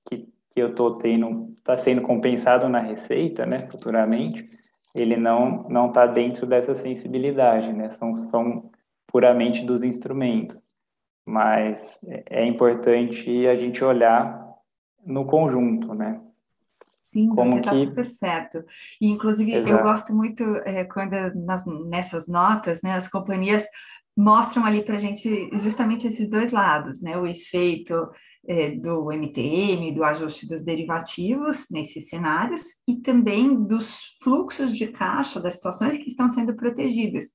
[0.09, 0.19] que,
[0.53, 4.49] que eu estou tendo, está sendo compensado na receita, né, futuramente,
[4.95, 7.91] ele não não está dentro dessa sensibilidade, né?
[7.91, 8.71] São, são
[9.09, 10.63] puramente dos instrumentos
[11.31, 14.49] mas é importante a gente olhar
[15.07, 16.21] no conjunto, né?
[17.03, 17.87] Sim, Como você está que...
[17.87, 18.65] super certo.
[19.01, 19.73] E, inclusive, Exato.
[19.73, 23.65] eu gosto muito é, quando nas, nessas notas, né, as companhias
[24.17, 27.17] mostram ali para a gente justamente esses dois lados, né?
[27.17, 27.95] O efeito
[28.47, 35.41] é, do MTM, do ajuste dos derivativos nesses cenários e também dos fluxos de caixa
[35.41, 37.27] das situações que estão sendo protegidas.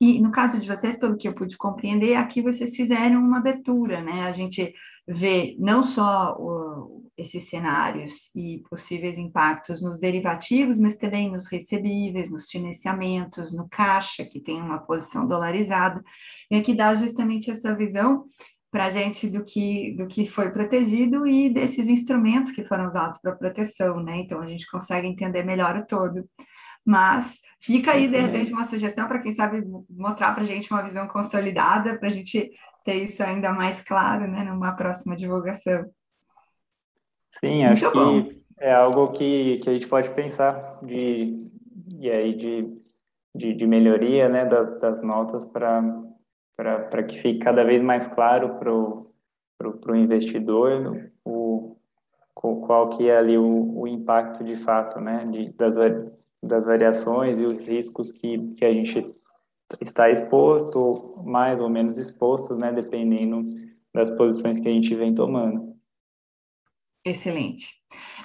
[0.00, 4.00] E no caso de vocês, pelo que eu pude compreender, aqui vocês fizeram uma abertura,
[4.00, 4.22] né?
[4.22, 4.72] A gente
[5.06, 12.30] vê não só o, esses cenários e possíveis impactos nos derivativos, mas também nos recebíveis,
[12.30, 16.02] nos financiamentos, no caixa, que tem uma posição dolarizada,
[16.50, 18.24] e aqui dá justamente essa visão
[18.70, 23.18] para a gente do que, do que foi protegido e desses instrumentos que foram usados
[23.20, 24.18] para proteção, né?
[24.18, 26.24] Então a gente consegue entender melhor o todo.
[26.84, 30.82] Mas fica aí, de repente, uma sugestão para quem sabe mostrar para a gente uma
[30.82, 32.50] visão consolidada, para a gente
[32.84, 35.84] ter isso ainda mais claro, né, numa próxima divulgação.
[37.38, 38.40] Sim, acho Muito que bom.
[38.58, 41.48] é algo que, que a gente pode pensar de,
[41.98, 42.82] e aí de,
[43.34, 45.82] de, de melhoria, né, das, das notas para
[46.56, 51.74] para que fique cada vez mais claro para o investidor o,
[52.34, 55.74] qual que é ali o, o impacto de fato, né, de, das,
[56.42, 59.06] das variações e os riscos que, que a gente
[59.80, 63.44] está exposto, mais ou menos exposto, né, dependendo
[63.94, 65.76] das posições que a gente vem tomando.
[67.04, 67.80] Excelente.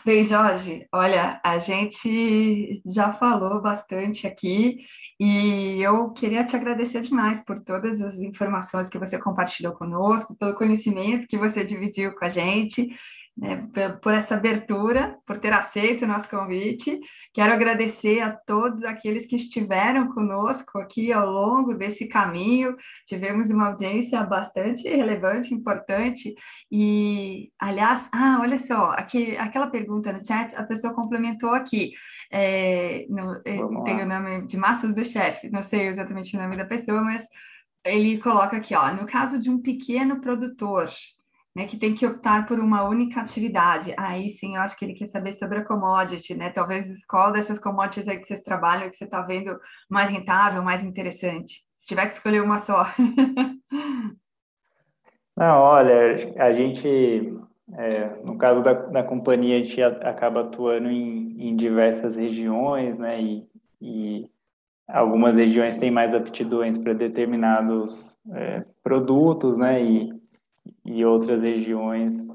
[0.05, 4.85] Bem, Jorge, olha, a gente já falou bastante aqui
[5.19, 10.55] e eu queria te agradecer demais por todas as informações que você compartilhou conosco, pelo
[10.55, 12.89] conhecimento que você dividiu com a gente
[13.37, 13.67] né,
[14.01, 16.99] por essa abertura, por ter aceito o nosso convite.
[17.33, 22.77] Quero agradecer a todos aqueles que estiveram conosco aqui ao longo desse caminho.
[23.05, 26.33] Tivemos uma audiência bastante relevante, importante.
[26.71, 31.91] E, aliás, ah, olha só, aqui, aquela pergunta no chat, a pessoa complementou aqui.
[32.31, 36.57] É, no, é, tem o nome de Massas do Chefe, não sei exatamente o nome
[36.57, 37.27] da pessoa, mas
[37.85, 40.89] ele coloca aqui, ó, no caso de um pequeno produtor,
[41.55, 43.93] né, que tem que optar por uma única atividade.
[43.97, 46.49] Aí sim, eu acho que ele quer saber sobre a commodity, né?
[46.49, 49.57] Talvez qual dessas commodities aí que vocês trabalham que você está vendo
[49.89, 51.63] mais rentável, mais interessante.
[51.77, 52.85] Se tiver que escolher uma só.
[55.37, 57.33] Não, olha, a gente,
[57.73, 63.21] é, no caso da, da companhia, a gente acaba atuando em, em diversas regiões, né?
[63.21, 63.47] E,
[63.81, 64.29] e
[64.87, 69.83] algumas regiões têm mais aptidões para determinados é, produtos, né?
[69.83, 70.14] E,
[70.83, 72.25] e outras regiões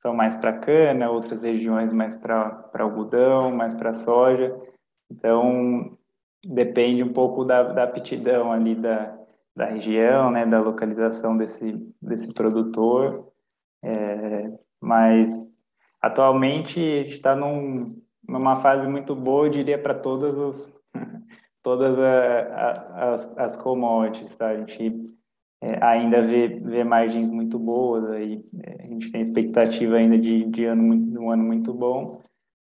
[0.00, 4.58] são mais para cana, outras regiões mais para algodão, mais para soja.
[5.10, 5.96] Então,
[6.44, 9.16] depende um pouco da, da aptidão ali da,
[9.54, 13.30] da região, né, da localização desse, desse produtor.
[13.82, 15.46] É, mas,
[16.00, 20.74] atualmente, a gente está num, numa fase muito boa, eu diria, para todas, os,
[21.62, 24.34] todas a, a, as, as commodities.
[24.34, 24.48] Tá?
[24.48, 25.02] A gente
[25.62, 30.64] é, ainda vê, margens muito boas, aí, é, a gente tem expectativa ainda de, de,
[30.64, 32.20] ano, um ano muito bom,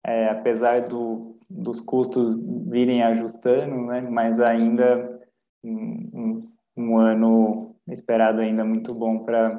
[0.04, 2.36] é, apesar do, dos custos
[2.68, 5.20] virem ajustando, né, mas ainda
[5.62, 6.42] um, um,
[6.76, 9.56] um ano esperado ainda muito bom para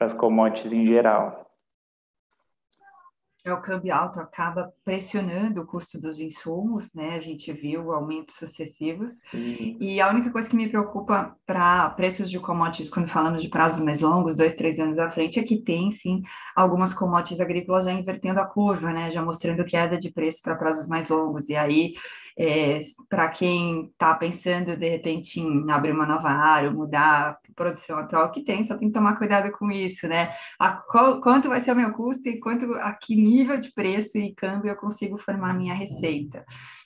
[0.00, 1.45] as commodities em geral
[3.46, 7.14] é o câmbio alto acaba pressionando o custo dos insumos, né?
[7.14, 9.08] A gente viu aumentos sucessivos.
[9.30, 9.76] Sim.
[9.80, 13.84] E a única coisa que me preocupa para preços de commodities, quando falamos de prazos
[13.84, 16.22] mais longos, dois, três anos à frente, é que tem, sim,
[16.54, 19.10] algumas commodities agrícolas já invertendo a curva, né?
[19.12, 21.48] Já mostrando queda de preço para prazos mais longos.
[21.48, 21.94] E aí
[22.38, 27.98] é, para quem está pensando de repente em abrir uma nova área, mudar a produção
[27.98, 30.34] atual que tem, só tem que tomar cuidado com isso, né?
[30.58, 34.18] A, qual, quanto vai ser o meu custo e quanto a que nível de preço
[34.18, 36.44] e câmbio eu consigo formar minha receita.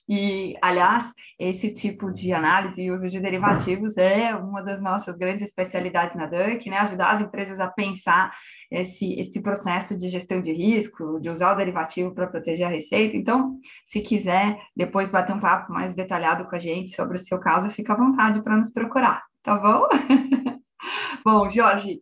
[0.08, 5.48] E, aliás, esse tipo de análise e uso de derivativos é uma das nossas grandes
[5.48, 6.78] especialidades na DUC, né?
[6.78, 8.32] Ajudar as empresas a pensar
[8.70, 13.16] esse, esse processo de gestão de risco, de usar o derivativo para proteger a receita.
[13.16, 17.38] Então, se quiser depois bater um papo mais detalhado com a gente sobre o seu
[17.38, 19.88] caso, fica à vontade para nos procurar, tá bom?
[21.24, 22.00] bom, Jorge,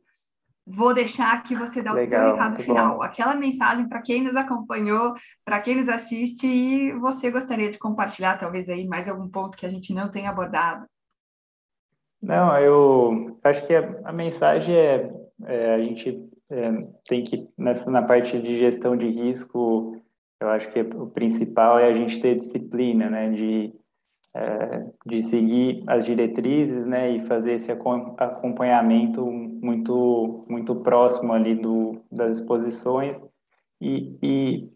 [0.67, 3.03] vou deixar que você dá o Legal, seu recado final, bom.
[3.03, 5.15] aquela mensagem para quem nos acompanhou,
[5.45, 9.65] para quem nos assiste e você gostaria de compartilhar talvez aí mais algum ponto que
[9.65, 10.85] a gente não tenha abordado.
[12.21, 15.11] Não, eu acho que a, a mensagem é,
[15.45, 16.71] é, a gente é,
[17.07, 20.01] tem que, nessa, na parte de gestão de risco,
[20.41, 23.75] eu acho que o principal é a gente ter disciplina, né, de,
[24.35, 32.01] é, de seguir as diretrizes, né, e fazer esse acompanhamento muito, muito próximo ali do,
[32.11, 33.21] das exposições
[33.81, 34.69] e, e,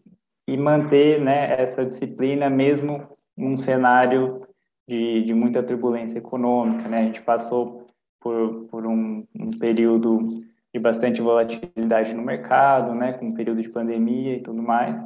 [0.47, 3.07] e manter, né, essa disciplina mesmo
[3.37, 4.39] num cenário
[4.87, 7.87] de, de muita turbulência econômica, né, a gente passou
[8.19, 10.19] por, por um, um período
[10.73, 14.99] de bastante volatilidade no mercado, né, com o período de pandemia e tudo mais.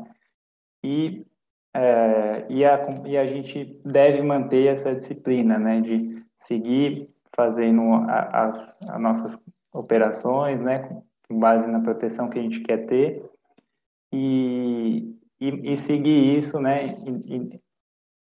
[0.83, 1.25] E,
[1.73, 8.75] é, e, a, e a gente deve manter essa disciplina, né, de seguir fazendo as,
[8.89, 9.39] as nossas
[9.73, 13.29] operações, né, com base na proteção que a gente quer ter,
[14.13, 16.87] e, e, e seguir isso, né,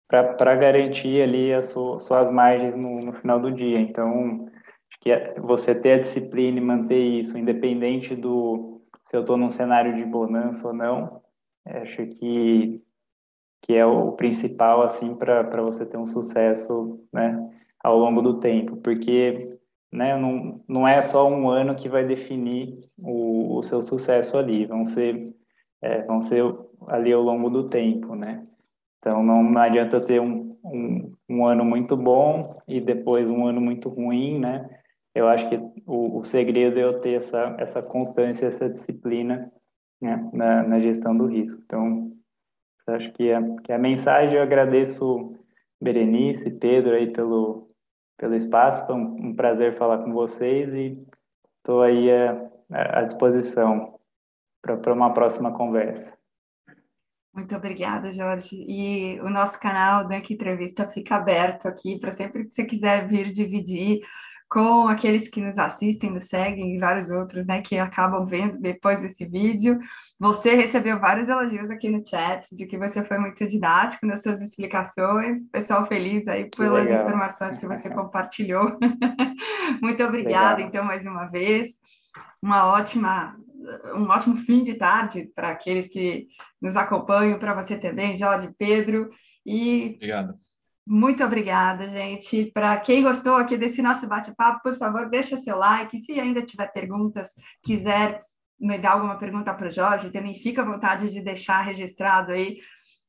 [0.08, 3.80] para garantir ali as suas margens no, no, final do dia.
[3.80, 4.48] Então,
[5.02, 9.50] que é você ter a disciplina e manter isso, independente do se eu estou num
[9.50, 11.22] cenário de bonança ou não,
[11.66, 12.82] acho que
[13.64, 17.52] que é o principal assim para você ter um sucesso, né,
[17.84, 19.60] ao longo do tempo, porque
[19.92, 24.66] né, não, não é só um ano que vai definir o, o seu sucesso ali,
[24.66, 25.36] vão ser,
[25.82, 26.44] é, vão ser
[26.88, 28.44] ali ao longo do tempo, né?
[28.98, 33.90] Então, não adianta ter um, um, um, ano muito bom e depois um ano muito
[33.90, 34.81] ruim, né?
[35.14, 39.52] Eu acho que o, o segredo é eu ter essa, essa constância, essa disciplina
[40.02, 41.62] né, na, na gestão do risco.
[41.66, 42.12] Então,
[42.88, 45.46] acho que a, que a mensagem eu agradeço
[45.82, 47.70] Berenice, Pedro aí pelo,
[48.18, 48.86] pelo espaço.
[48.86, 51.06] Foi um, um prazer falar com vocês e
[51.58, 54.00] estou aí à, à disposição
[54.62, 56.16] para uma próxima conversa.
[57.34, 58.58] Muito obrigada, Jorge.
[58.68, 63.32] E o nosso canal Dunk Entrevista fica aberto aqui para sempre que você quiser vir
[63.32, 64.02] dividir
[64.52, 69.00] com aqueles que nos assistem, nos seguem e vários outros, né, que acabam vendo depois
[69.00, 69.80] desse vídeo.
[70.20, 74.42] Você recebeu vários elogios aqui no chat de que você foi muito didático nas suas
[74.42, 75.50] explicações.
[75.50, 78.78] Pessoal feliz aí pelas informações que você compartilhou.
[79.82, 80.68] muito obrigada, Legal.
[80.68, 81.70] então, mais uma vez.
[82.42, 83.38] Uma ótima
[83.96, 86.28] um ótimo fim de tarde para aqueles que
[86.62, 89.12] nos acompanham, para você também, Jorge, Pedro.
[89.46, 90.34] E Obrigado.
[90.94, 92.52] Muito obrigada, gente.
[92.54, 95.98] Para quem gostou aqui desse nosso bate-papo, por favor, deixa seu like.
[96.02, 97.30] Se ainda tiver perguntas,
[97.64, 98.20] quiser
[98.60, 102.58] me dar alguma pergunta para o Jorge, também fica à vontade de deixar registrado aí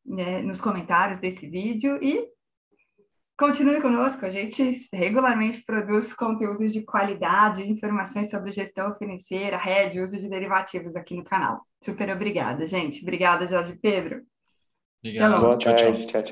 [0.06, 1.98] né, nos comentários desse vídeo.
[2.00, 2.24] E
[3.36, 10.20] continue conosco, a gente regularmente produz conteúdos de qualidade, informações sobre gestão financeira, rede, uso
[10.20, 11.66] de derivativos aqui no canal.
[11.82, 13.02] Super obrigada, gente.
[13.02, 14.22] Obrigada, Jorge Pedro.
[15.00, 15.40] Obrigado.
[15.40, 15.92] Boa tchau, tchau.
[15.92, 16.22] tchau, tchau.